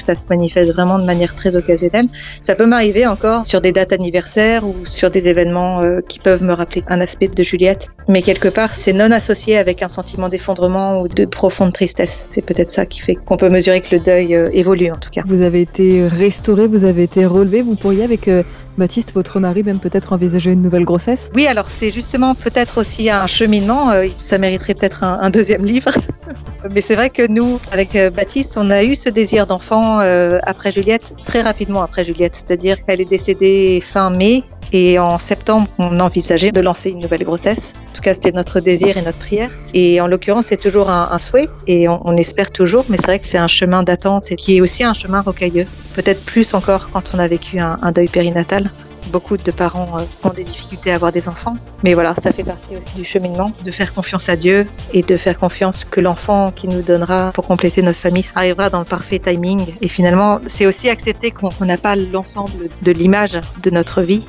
ça 0.05 0.15
se 0.15 0.27
manifeste 0.29 0.73
vraiment 0.73 0.99
de 0.99 1.05
manière 1.05 1.35
très 1.35 1.55
occasionnelle. 1.55 2.07
Ça 2.45 2.55
peut 2.55 2.67
m'arriver 2.67 3.07
encore 3.07 3.45
sur 3.45 3.61
des 3.61 3.73
dates 3.73 3.93
anniversaires 3.93 4.67
ou 4.67 4.75
sur 4.87 5.11
des 5.11 5.27
événements 5.27 5.83
euh, 5.83 6.01
qui 6.09 6.19
peuvent 6.19 6.43
me 6.43 6.53
rappeler 6.53 6.85
un 6.89 7.01
aspect 7.01 7.29
de 7.29 7.43
Juliette. 7.43 7.87
Mais 8.09 8.23
quelque 8.23 8.49
part, 8.49 8.71
c'est 8.77 8.93
non 8.93 9.11
associé 9.11 9.57
avec 9.57 9.83
un 9.83 9.89
sentiment 9.89 10.29
d'effondrement 10.29 11.01
ou 11.01 11.09
de 11.09 11.25
profonde 11.25 11.73
tristesse. 11.73 12.23
C'est 12.35 12.45
peut-être 12.45 12.71
ça 12.71 12.87
qui 12.87 13.01
fait 13.01 13.15
qu'on 13.15 13.37
peut 13.37 13.51
mesurer 13.51 13.81
que 13.81 13.95
le 13.95 14.01
deuil 14.01 14.35
euh, 14.35 14.49
évolue 14.53 14.91
en 14.91 14.97
tout 14.97 15.11
cas. 15.11 15.23
Vous 15.25 15.43
avez 15.43 15.61
été 15.61 16.07
restauré, 16.09 16.67
vous 16.67 16.85
avez 16.85 17.05
été 17.05 17.27
relevé. 17.27 17.63
Vous 17.63 17.77
pourriez 17.77 18.05
avec 18.05 18.29
euh, 18.29 18.43
Baptiste, 18.79 19.13
votre 19.13 19.39
mari, 19.39 19.63
même 19.63 19.79
peut-être 19.79 20.13
envisager 20.13 20.51
une 20.51 20.63
nouvelle 20.63 20.85
grossesse? 20.85 21.31
Oui, 21.35 21.47
alors 21.47 21.69
c'est 21.69 21.91
justement 21.91 22.35
peut-être 22.35 22.81
aussi 22.81 23.11
un 23.11 23.27
cheminement. 23.27 23.91
Euh, 23.91 24.07
ça 24.21 24.39
mériterait 24.39 24.75
peut-être 24.75 25.05
un, 25.05 25.19
un, 25.21 25.31
deuxième 25.31 25.65
livre. 25.65 25.91
Mais 26.75 26.81
c'est 26.81 26.95
vrai 26.95 27.11
que 27.11 27.27
nous, 27.27 27.61
avec 27.71 27.95
euh, 27.97 28.09
Baptiste, 28.11 28.57
on 28.57 28.71
a 28.71 28.83
eu 28.83 28.97
ce 28.97 29.09
désir 29.09 29.47
d'enfant 29.47 30.01
euh, 30.01 30.39
après 30.45 30.73
Juliette, 30.73 31.15
très 31.25 31.43
rapidement 31.43 31.83
après 31.83 32.05
Juliette. 32.05 32.35
C'est-à-dire 32.35 32.83
qu'elle 32.85 33.01
est 33.01 33.11
décédée 33.11 33.83
fin 33.93 34.11
mai 34.11 34.45
et 34.73 34.99
en 34.99 35.19
septembre, 35.19 35.69
on 35.79 36.01
envisageait 36.01 36.53
de 36.53 36.61
lancer 36.61 36.91
une 36.91 36.99
nouvelle 36.99 37.25
grossesse. 37.25 37.73
En 37.91 37.93
tout 37.95 38.01
cas, 38.01 38.15
c'était 38.15 38.33
notre 38.33 38.61
désir 38.61 38.97
et 38.97 39.03
notre 39.03 39.19
prière. 39.19 39.51
Et 39.75 40.01
en 40.01 40.07
l'occurrence, 40.07 40.47
c'est 40.49 40.61
toujours 40.61 40.91
un, 40.91 41.19
souhait 41.19 41.49
et 41.67 41.89
on, 41.89 42.17
espère 42.17 42.51
toujours. 42.51 42.85
Mais 42.89 42.97
c'est 42.97 43.07
vrai 43.07 43.19
que 43.19 43.27
c'est 43.27 43.39
un 43.39 43.49
chemin 43.49 43.83
d'attente 43.83 44.33
et 44.33 44.37
qui 44.37 44.57
est 44.57 44.61
aussi 44.61 44.83
un 44.83 44.95
chemin 44.95 45.21
rocailleux. 45.21 45.67
Peut-être 45.95 46.25
plus 46.25 46.55
encore 46.55 46.89
quand 46.91 47.15
on 47.15 47.19
a 47.19 47.29
vécu 47.29 47.59
un 47.59 47.93
deuil 47.93 48.09
périnatal. 48.09 48.71
Beaucoup 49.11 49.37
de 49.37 49.51
parents 49.51 49.99
euh, 49.99 50.29
ont 50.29 50.33
des 50.33 50.45
difficultés 50.45 50.93
à 50.93 50.95
avoir 50.95 51.13
des 51.13 51.29
enfants. 51.29 51.57
Mais 51.83 51.95
voilà, 51.95 52.15
ça 52.23 52.33
fait 52.33 52.45
partie 52.45 52.77
aussi 52.77 52.97
du 52.97 53.05
cheminement, 53.05 53.53
de 53.65 53.71
faire 53.71 53.93
confiance 53.93 54.29
à 54.29 54.37
Dieu 54.37 54.67
et 54.93 55.03
de 55.03 55.17
faire 55.17 55.39
confiance 55.39 55.85
que 55.85 56.01
l'enfant 56.01 56.53
qui 56.53 56.69
nous 56.69 56.83
donnera 56.83 57.33
pour 57.33 57.47
compléter 57.47 57.83
notre 57.83 57.99
famille 57.99 58.25
arrivera 58.35 58.71
dans 58.71 58.81
le 58.81 58.85
parfait 58.85 59.19
timing. 59.19 59.75
Et 59.81 59.89
finalement, 59.89 60.41
c'est 60.47 60.67
aussi 60.67 60.89
accepter 60.89 61.31
qu'on 61.31 61.65
n'a 61.65 61.79
pas 61.79 61.97
l'ensemble 61.97 62.69
de 62.83 62.93
l'image 62.93 63.39
de 63.63 63.71
notre 63.71 64.03
vie. 64.03 64.25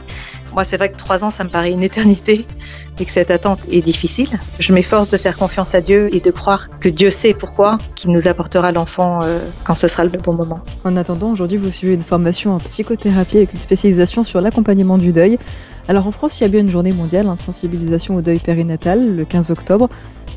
Moi, 0.53 0.65
c'est 0.65 0.77
vrai 0.77 0.91
que 0.91 0.97
trois 0.97 1.23
ans, 1.23 1.31
ça 1.31 1.43
me 1.43 1.49
paraît 1.49 1.71
une 1.71 1.83
éternité 1.83 2.45
et 2.99 3.05
que 3.05 3.11
cette 3.11 3.31
attente 3.31 3.59
est 3.71 3.81
difficile. 3.81 4.29
Je 4.59 4.71
m'efforce 4.71 5.09
de 5.09 5.17
faire 5.17 5.35
confiance 5.35 5.73
à 5.73 5.81
Dieu 5.81 6.09
et 6.13 6.19
de 6.19 6.29
croire 6.29 6.69
que 6.79 6.89
Dieu 6.89 7.09
sait 7.09 7.33
pourquoi, 7.33 7.71
qu'il 7.95 8.11
nous 8.11 8.27
apportera 8.27 8.71
l'enfant 8.71 9.21
euh, 9.23 9.39
quand 9.63 9.75
ce 9.75 9.87
sera 9.87 10.03
le 10.03 10.11
bon 10.11 10.33
moment. 10.33 10.59
En 10.83 10.95
attendant, 10.95 11.31
aujourd'hui, 11.31 11.57
vous 11.57 11.71
suivez 11.71 11.95
une 11.95 12.01
formation 12.01 12.53
en 12.53 12.59
psychothérapie 12.59 13.37
avec 13.37 13.53
une 13.53 13.59
spécialisation 13.59 14.23
sur 14.23 14.41
l'accompagnement 14.41 14.99
du 14.99 15.11
deuil. 15.11 15.39
Alors 15.87 16.07
en 16.07 16.11
France, 16.11 16.39
il 16.39 16.43
y 16.43 16.45
a 16.45 16.49
bien 16.49 16.61
une 16.61 16.69
journée 16.69 16.93
mondiale 16.93 17.27
en 17.27 17.35
sensibilisation 17.35 18.15
au 18.15 18.21
deuil 18.21 18.39
périnatal, 18.39 19.15
le 19.15 19.25
15 19.25 19.51
octobre, 19.51 19.89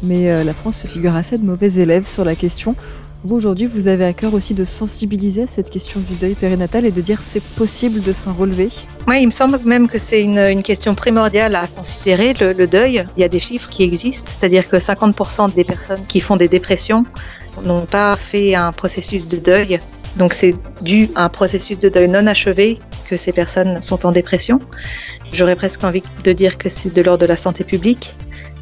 mais 0.03 0.31
euh, 0.31 0.43
la 0.43 0.55
France 0.55 0.79
se 0.79 0.87
figure 0.87 1.15
assez 1.15 1.37
de 1.39 1.45
mauvais 1.45 1.75
élèves 1.75 2.07
sur 2.07 2.25
la 2.25 2.35
question. 2.35 2.75
Aujourd'hui, 3.33 3.67
vous 3.67 3.89
avez 3.89 4.05
à 4.05 4.13
cœur 4.13 4.35
aussi 4.35 4.55
de 4.55 4.65
sensibiliser 4.65 5.43
à 5.43 5.47
cette 5.47 5.71
question 5.71 6.01
du 6.01 6.15
deuil 6.15 6.35
périnatal 6.35 6.85
et 6.85 6.93
de 6.93 7.01
dire 7.01 7.19
c'est 7.21 7.43
possible 7.57 8.03
de 8.03 8.13
s'en 8.13 8.33
relever 8.33 8.69
Oui, 9.09 9.23
il 9.23 9.27
me 9.27 9.31
semble 9.33 9.59
même 9.65 9.89
que 9.89 9.99
c'est 9.99 10.23
une, 10.23 10.39
une, 10.39 10.63
question 10.63 10.95
primordiale 10.95 11.55
à 11.57 11.67
considérer, 11.67 12.35
le, 12.41 12.53
le, 12.53 12.67
deuil. 12.67 13.05
Il 13.17 13.21
y 13.21 13.25
a 13.25 13.29
des 13.29 13.41
chiffres 13.41 13.69
qui 13.69 13.83
existent, 13.83 14.33
c'est-à-dire 14.39 14.69
que 14.69 14.77
50% 14.77 15.55
des 15.55 15.65
personnes 15.65 16.07
qui 16.07 16.21
font 16.21 16.37
des 16.37 16.49
dépressions 16.49 17.05
n'ont 17.65 17.87
pas 17.87 18.17
fait 18.17 18.55
un 18.55 18.73
processus 18.73 19.27
de 19.27 19.39
deuil. 19.39 19.81
Donc 20.17 20.33
c'est 20.33 20.55
dû 20.81 21.09
à 21.15 21.25
un 21.25 21.29
processus 21.29 21.79
de 21.79 21.89
deuil 21.89 22.09
non 22.09 22.27
achevé 22.27 22.79
que 23.09 23.17
ces 23.17 23.33
personnes 23.33 23.83
sont 23.83 24.07
en 24.07 24.13
dépression. 24.13 24.61
J'aurais 25.33 25.57
presque 25.57 25.83
envie 25.85 26.03
de 26.23 26.33
dire 26.33 26.59
que 26.59 26.69
c'est 26.69 26.93
de 26.93 27.03
l'ordre 27.03 27.23
de 27.23 27.27
la 27.27 27.37
santé 27.37 27.65
publique 27.65 28.15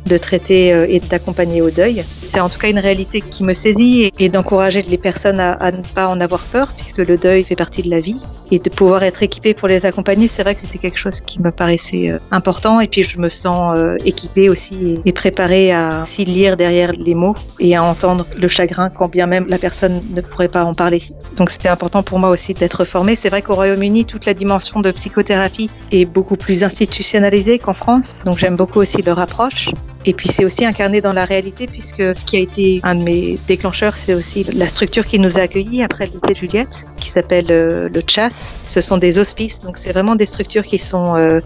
de 0.07 0.19
traiter 0.19 0.69
et 0.89 1.01
d'accompagner 1.01 1.63
au 1.63 1.71
deuil. 1.71 2.03
C'est 2.05 2.41
en 2.41 2.49
tout 2.49 2.59
cas 2.59 2.69
une 2.69 2.79
réalité 2.79 3.21
qui 3.21 3.45
me 3.45 3.55
saisit 3.55 4.13
et 4.19 4.29
d'encourager 4.29 4.83
les 4.83 4.99
personnes 4.99 5.41
à, 5.41 5.71
ne 5.71 5.83
pas 5.95 6.09
en 6.09 6.21
avoir 6.21 6.41
peur 6.41 6.73
puisque 6.77 6.99
le 6.99 7.17
deuil 7.17 7.45
fait 7.45 7.57
partie 7.57 7.83
de 7.83 7.91
la 7.91 8.01
vie 8.01 8.17
et 8.51 8.59
de 8.59 8.69
pouvoir 8.69 9.03
être 9.03 9.23
équipé 9.23 9.55
pour 9.55 9.69
les 9.69 9.87
accompagner, 9.87 10.29
c'est 10.29 10.43
vrai 10.43 10.55
que 10.55 10.61
c'était 10.61 10.79
quelque 10.79 10.99
chose 10.99 11.21
qui 11.21 11.41
me 11.41 11.51
paraissait 11.51 12.13
important 12.31 12.81
et 12.81 12.89
puis 12.89 13.03
je 13.03 13.19
me 13.19 13.29
sens 13.29 13.77
équipée 14.05 14.49
aussi 14.49 15.01
et 15.05 15.13
préparée 15.13 15.73
à 15.73 16.03
aussi 16.03 16.25
lire 16.25 16.57
derrière 16.57 16.93
les 16.93 17.15
mots 17.15 17.35
et 17.61 17.75
à 17.77 17.83
entendre 17.83 18.27
le 18.39 18.49
chagrin 18.49 18.91
quand 18.91 19.11
bien 19.11 19.27
même 19.27 19.47
la 19.49 19.59
personne 19.59 20.01
ne 20.11 20.21
pourrait 20.21 20.49
pas 20.49 20.65
en 20.65 20.75
parler. 20.75 21.03
Donc 21.37 21.51
c'était 21.51 21.69
important 21.69 22.03
pour 22.03 22.19
moi 22.19 22.31
aussi 22.31 22.55
d'être 22.55 22.85
formée. 22.85 23.17
C'est 23.17 23.29
vrai 23.29 23.43
qu'au 23.43 23.55
Royaume-Uni, 23.55 24.05
toute 24.05 24.27
la 24.27 24.35
dimension 24.35 24.81
de 24.81 24.91
psychothérapie 24.93 25.71
est 25.91 26.05
beaucoup 26.05 26.37
plus 26.37 26.63
institutionnalisée 26.63 27.59
qu'en 27.59 27.75
France, 27.75 28.23
donc 28.25 28.39
j'aime 28.39 28.57
beaucoup 28.57 28.81
aussi 28.81 29.03
leur 29.03 29.19
approche. 29.19 29.69
Et 30.07 30.13
puis 30.13 30.29
c'est 30.29 30.45
aussi 30.45 30.65
incarné 30.65 31.01
dans 31.01 31.13
la 31.13 31.25
réalité 31.25 31.67
puisque 31.67 32.15
ce 32.15 32.25
qui 32.25 32.37
a 32.37 32.41
été 32.41 32.81
un 32.83 32.95
de 32.95 33.03
mes 33.03 33.39
déclencheurs, 33.49 33.95
c'est 33.95 34.15
aussi 34.15 34.45
la 34.55 34.69
structure 34.69 35.07
qui 35.07 35.19
nous 35.19 35.39
a 35.39 35.43
accueillis 35.43 35.83
après 35.83 36.07
le 36.07 36.13
lycée 36.15 36.39
Juliette, 36.39 36.85
qui 37.01 37.11
s'appelle 37.11 37.47
euh, 37.51 37.89
le 37.89 38.03
CHAS. 38.07 38.31
Ce 38.69 38.81
sont 38.81 38.99
des 38.99 39.19
hospices, 39.19 39.61
donc 39.61 39.79
c'est 39.79 39.93
vraiment 39.93 40.17
des 40.17 40.27
structures 40.27 40.65
qui 40.65 40.79
sont 40.79 41.17
euh, 41.17 41.41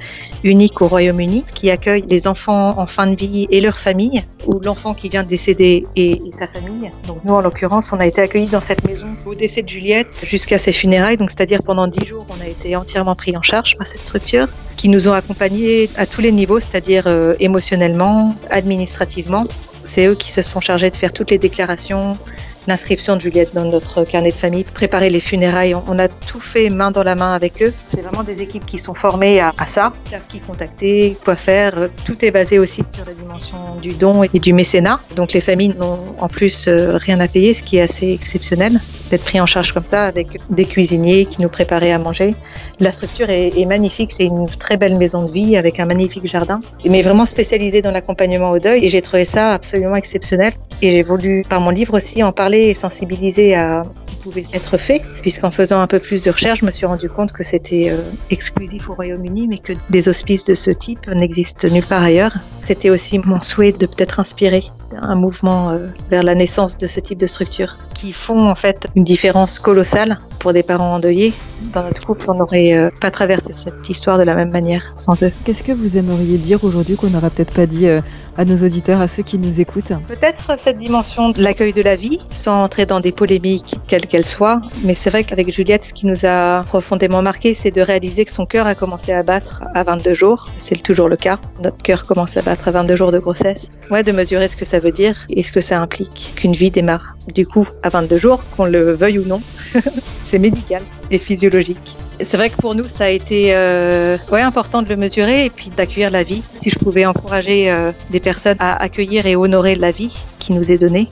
uniques 0.44 0.80
au 0.80 0.88
Royaume-Uni, 0.88 1.44
qui 1.54 1.70
accueillent 1.70 2.06
les 2.08 2.26
enfants 2.26 2.78
en 2.78 2.86
fin 2.86 3.06
de 3.06 3.16
vie 3.16 3.46
et 3.50 3.60
leur 3.60 3.78
famille, 3.78 4.24
ou 4.46 4.58
l'enfant 4.60 4.94
qui 4.94 5.10
vient 5.10 5.24
de 5.24 5.28
décéder 5.28 5.86
et, 5.94 6.12
et, 6.12 6.32
sa 6.38 6.46
famille. 6.46 6.90
Donc 7.06 7.18
nous, 7.24 7.34
en 7.34 7.42
l'occurrence, 7.42 7.92
on 7.92 8.00
a 8.00 8.06
été 8.06 8.22
accueillis 8.22 8.48
dans 8.48 8.62
cette 8.62 8.86
maison 8.88 9.08
au 9.26 9.34
décès 9.34 9.62
de 9.62 9.68
Juliette 9.68 10.24
jusqu'à 10.24 10.58
ses 10.58 10.72
funérailles, 10.72 11.18
donc 11.18 11.30
c'est-à-dire 11.30 11.60
pendant 11.64 11.86
dix 11.86 12.06
jours, 12.06 12.26
on 12.30 12.42
a 12.42 12.48
été 12.48 12.74
entièrement 12.74 13.14
pris 13.14 13.36
en 13.36 13.42
charge 13.42 13.74
par 13.76 13.86
cette 13.86 14.00
structure, 14.00 14.46
qui 14.78 14.88
nous 14.88 15.08
ont 15.08 15.12
accompagnés 15.12 15.90
à 15.96 16.06
tous 16.06 16.20
les 16.20 16.32
niveaux, 16.32 16.60
c'est-à-dire 16.60 17.04
euh, 17.08 17.34
émotionnellement, 17.40 18.36
administrativement. 18.50 19.44
C'est 19.86 20.06
eux 20.06 20.14
qui 20.14 20.32
se 20.32 20.42
sont 20.42 20.60
chargés 20.60 20.90
de 20.90 20.96
faire 20.96 21.12
toutes 21.12 21.30
les 21.30 21.38
déclarations, 21.38 22.18
l'inscription 22.66 23.16
de 23.16 23.22
Juliette 23.22 23.54
dans 23.54 23.64
notre 23.64 24.04
carnet 24.04 24.30
de 24.30 24.34
famille, 24.34 24.64
préparer 24.64 25.08
les 25.08 25.20
funérailles. 25.20 25.74
On 25.74 25.98
a 25.98 26.08
tout 26.08 26.40
fait 26.40 26.68
main 26.68 26.90
dans 26.90 27.02
la 27.02 27.14
main 27.14 27.32
avec 27.34 27.62
eux. 27.62 27.72
C'est 27.88 28.02
vraiment 28.02 28.22
des 28.22 28.42
équipes 28.42 28.66
qui 28.66 28.78
sont 28.78 28.94
formées 28.94 29.40
à, 29.40 29.52
ça, 29.66 29.92
qui 30.28 30.40
contacter, 30.40 31.16
quoi 31.24 31.36
faire. 31.36 31.88
Tout 32.04 32.22
est 32.24 32.30
basé 32.30 32.58
aussi 32.58 32.82
sur 32.92 33.06
la 33.06 33.14
dimension 33.14 33.76
du 33.80 33.90
don 33.94 34.22
et 34.22 34.38
du 34.38 34.52
mécénat. 34.52 35.00
Donc 35.16 35.32
les 35.32 35.40
familles 35.40 35.74
n'ont 35.80 35.98
en 36.20 36.28
plus 36.28 36.68
euh, 36.68 36.98
rien 36.98 37.18
à 37.20 37.26
payer, 37.26 37.54
ce 37.54 37.62
qui 37.62 37.78
est 37.78 37.82
assez 37.82 38.12
exceptionnel 38.12 38.78
d'être 39.10 39.24
pris 39.24 39.40
en 39.40 39.46
charge 39.46 39.72
comme 39.72 39.84
ça 39.84 40.04
avec 40.04 40.40
des 40.50 40.64
cuisiniers 40.64 41.26
qui 41.26 41.42
nous 41.42 41.48
préparaient 41.48 41.92
à 41.92 41.98
manger. 41.98 42.34
La 42.80 42.92
structure 42.92 43.30
est, 43.30 43.64
magnifique, 43.66 44.12
c'est 44.12 44.24
une 44.24 44.46
très 44.46 44.76
belle 44.76 44.96
maison 44.96 45.26
de 45.26 45.32
vie 45.32 45.56
avec 45.56 45.80
un 45.80 45.84
magnifique 45.84 46.26
jardin, 46.26 46.60
mais 46.84 47.02
vraiment 47.02 47.26
spécialisée 47.26 47.82
dans 47.82 47.90
l'accompagnement 47.90 48.50
au 48.50 48.58
deuil 48.58 48.84
et 48.84 48.88
j'ai 48.88 49.02
trouvé 49.02 49.24
ça 49.24 49.52
absolument 49.52 49.96
exceptionnel 49.96 50.54
et 50.80 50.92
j'ai 50.92 51.02
voulu 51.02 51.42
par 51.48 51.60
mon 51.60 51.70
livre 51.70 51.96
aussi 51.96 52.22
en 52.22 52.32
parler 52.32 52.68
et 52.68 52.74
sensibiliser 52.74 53.54
à 53.54 53.82
ce 54.06 54.14
qui 54.14 54.22
pouvait 54.22 54.44
être 54.54 54.78
fait 54.78 55.02
puisqu'en 55.22 55.50
faisant 55.50 55.80
un 55.80 55.86
peu 55.86 55.98
plus 55.98 56.24
de 56.24 56.30
recherche, 56.30 56.60
je 56.60 56.66
me 56.66 56.70
suis 56.70 56.86
rendu 56.86 57.08
compte 57.08 57.32
que 57.32 57.44
c'était 57.44 57.90
euh, 57.90 57.96
exclusif 58.30 58.88
au 58.88 58.94
Royaume-Uni 58.94 59.48
mais 59.48 59.58
que 59.58 59.72
des 59.90 60.08
hospices 60.08 60.44
de 60.44 60.54
ce 60.54 60.70
type 60.70 61.06
n'existent 61.08 61.68
nulle 61.68 61.84
part 61.84 62.02
ailleurs. 62.02 62.32
C'était 62.66 62.90
aussi 62.90 63.18
mon 63.18 63.42
souhait 63.42 63.72
de 63.72 63.86
peut-être 63.86 64.20
inspirer 64.20 64.64
un 64.96 65.14
mouvement 65.14 65.70
euh, 65.70 65.88
vers 66.10 66.22
la 66.22 66.34
naissance 66.34 66.76
de 66.78 66.86
ce 66.86 67.00
type 67.00 67.18
de 67.18 67.26
structure 67.26 67.76
qui 67.94 68.12
font 68.12 68.48
en 68.48 68.54
fait 68.54 68.86
une 68.94 69.04
différence 69.04 69.58
colossale 69.58 70.20
pour 70.38 70.52
des 70.52 70.62
parents 70.62 70.94
endeuillés. 70.94 71.32
Dans 71.74 71.82
notre 71.82 72.06
couple, 72.06 72.30
on 72.30 72.34
n'aurait 72.34 72.74
euh, 72.74 72.90
pas 73.00 73.10
traversé 73.10 73.52
cette 73.52 73.88
histoire 73.88 74.18
de 74.18 74.22
la 74.22 74.34
même 74.34 74.50
manière 74.50 74.94
sans 74.96 75.20
eux. 75.22 75.32
Qu'est-ce 75.44 75.64
que 75.64 75.72
vous 75.72 75.96
aimeriez 75.96 76.38
dire 76.38 76.62
aujourd'hui 76.62 76.96
qu'on 76.96 77.10
n'aura 77.10 77.30
peut-être 77.30 77.52
pas 77.52 77.66
dit 77.66 77.88
euh, 77.88 78.00
à 78.36 78.44
nos 78.44 78.56
auditeurs, 78.64 79.00
à 79.00 79.08
ceux 79.08 79.24
qui 79.24 79.38
nous 79.38 79.60
écoutent? 79.60 79.92
Peut-être 80.06 80.56
cette 80.62 80.78
dimension 80.78 81.30
de 81.30 81.42
l'accueil 81.42 81.72
de 81.72 81.82
la 81.82 81.96
vie, 81.96 82.20
sans 82.30 82.62
entrer 82.62 82.86
dans 82.86 83.00
des 83.00 83.10
polémiques 83.10 83.74
quelles 83.88 84.06
qu'elles 84.06 84.26
soient. 84.26 84.60
Mais 84.84 84.94
c'est 84.94 85.10
vrai 85.10 85.24
qu'avec 85.24 85.52
Juliette, 85.52 85.86
ce 85.86 85.92
qui 85.92 86.06
nous 86.06 86.24
a 86.24 86.62
profondément 86.62 87.22
marqué, 87.22 87.54
c'est 87.54 87.72
de 87.72 87.80
réaliser 87.80 88.24
que 88.24 88.32
son 88.32 88.46
cœur 88.46 88.68
a 88.68 88.76
commencé 88.76 89.12
à 89.12 89.24
battre 89.24 89.64
à 89.74 89.82
22 89.82 90.14
jours. 90.14 90.46
C'est 90.60 90.80
toujours 90.80 91.08
le 91.08 91.16
cas. 91.16 91.40
Notre 91.62 91.78
cœur 91.78 92.06
commence 92.06 92.36
à 92.36 92.42
battre 92.42 92.68
à 92.68 92.70
22 92.70 92.94
jours 92.94 93.10
de 93.10 93.18
grossesse. 93.18 93.66
Ouais, 93.90 94.04
de 94.04 94.12
mesurer 94.12 94.46
ce 94.46 94.54
que 94.54 94.64
ça 94.64 94.77
veut 94.78 94.92
dire 94.92 95.16
et 95.30 95.42
ce 95.42 95.52
que 95.52 95.60
ça 95.60 95.80
implique 95.80 96.32
qu'une 96.36 96.54
vie 96.54 96.70
démarre. 96.70 97.16
Du 97.34 97.46
coup, 97.46 97.66
à 97.82 97.88
22 97.88 98.18
jours, 98.18 98.42
qu'on 98.56 98.64
le 98.64 98.92
veuille 98.92 99.18
ou 99.18 99.26
non, 99.26 99.40
c'est 100.30 100.38
médical 100.38 100.82
et 101.10 101.18
physiologique. 101.18 101.96
C'est 102.18 102.36
vrai 102.36 102.50
que 102.50 102.56
pour 102.56 102.74
nous, 102.74 102.84
ça 102.84 103.04
a 103.04 103.08
été 103.10 103.54
euh, 103.54 104.16
important 104.32 104.82
de 104.82 104.88
le 104.88 104.96
mesurer 104.96 105.44
et 105.44 105.50
puis 105.50 105.70
d'accueillir 105.76 106.10
la 106.10 106.24
vie. 106.24 106.42
Si 106.54 106.68
je 106.68 106.78
pouvais 106.78 107.06
encourager 107.06 107.70
euh, 107.70 107.92
des 108.10 108.18
personnes 108.18 108.56
à 108.58 108.80
accueillir 108.82 109.26
et 109.26 109.36
honorer 109.36 109.76
la 109.76 109.92
vie 109.92 110.12
qui 110.40 110.52
nous 110.52 110.72
est 110.72 110.78
donnée, 110.78 111.08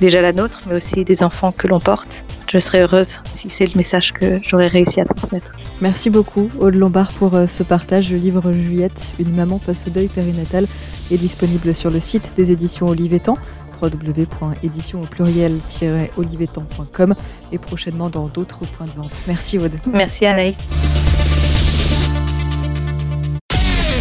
déjà 0.00 0.22
la 0.22 0.32
nôtre, 0.32 0.62
mais 0.66 0.76
aussi 0.76 1.04
des 1.04 1.22
enfants 1.22 1.52
que 1.52 1.66
l'on 1.66 1.80
porte, 1.80 2.24
je 2.50 2.58
serais 2.58 2.80
heureuse 2.80 3.18
si 3.24 3.50
c'est 3.50 3.66
le 3.66 3.76
message 3.76 4.12
que 4.12 4.40
j'aurais 4.42 4.68
réussi 4.68 5.00
à 5.00 5.04
transmettre. 5.04 5.46
Merci 5.80 6.10
beaucoup, 6.10 6.50
Aude 6.58 6.74
Lombard, 6.74 7.12
pour 7.12 7.34
euh, 7.34 7.46
ce 7.46 7.62
partage. 7.62 8.10
Le 8.10 8.18
livre 8.18 8.52
Juliette, 8.52 9.12
Une 9.18 9.34
maman 9.34 9.58
face 9.58 9.86
au 9.86 9.90
deuil 9.90 10.08
périnatal, 10.08 10.66
est 11.10 11.16
disponible 11.16 11.74
sur 11.74 11.90
le 11.90 12.00
site 12.00 12.32
des 12.36 12.50
éditions 12.50 12.88
Olivetan 12.88 13.36
www.édition 13.80 15.02
au 15.02 15.06
pluriel-olivetan.com 15.06 17.14
et 17.52 17.58
prochainement 17.58 18.10
dans 18.10 18.26
d'autres 18.26 18.66
points 18.66 18.86
de 18.86 18.92
vente. 18.92 19.12
Merci 19.26 19.58
Aude. 19.58 19.72
Merci 19.86 20.26
Anaïs. 20.26 20.56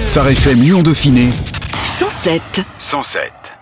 Phare 0.07 0.29
FM 0.29 0.62
Lyon 0.62 0.83
Dauphiné 0.83 1.29
107. 1.83 2.41
107. 2.79 3.56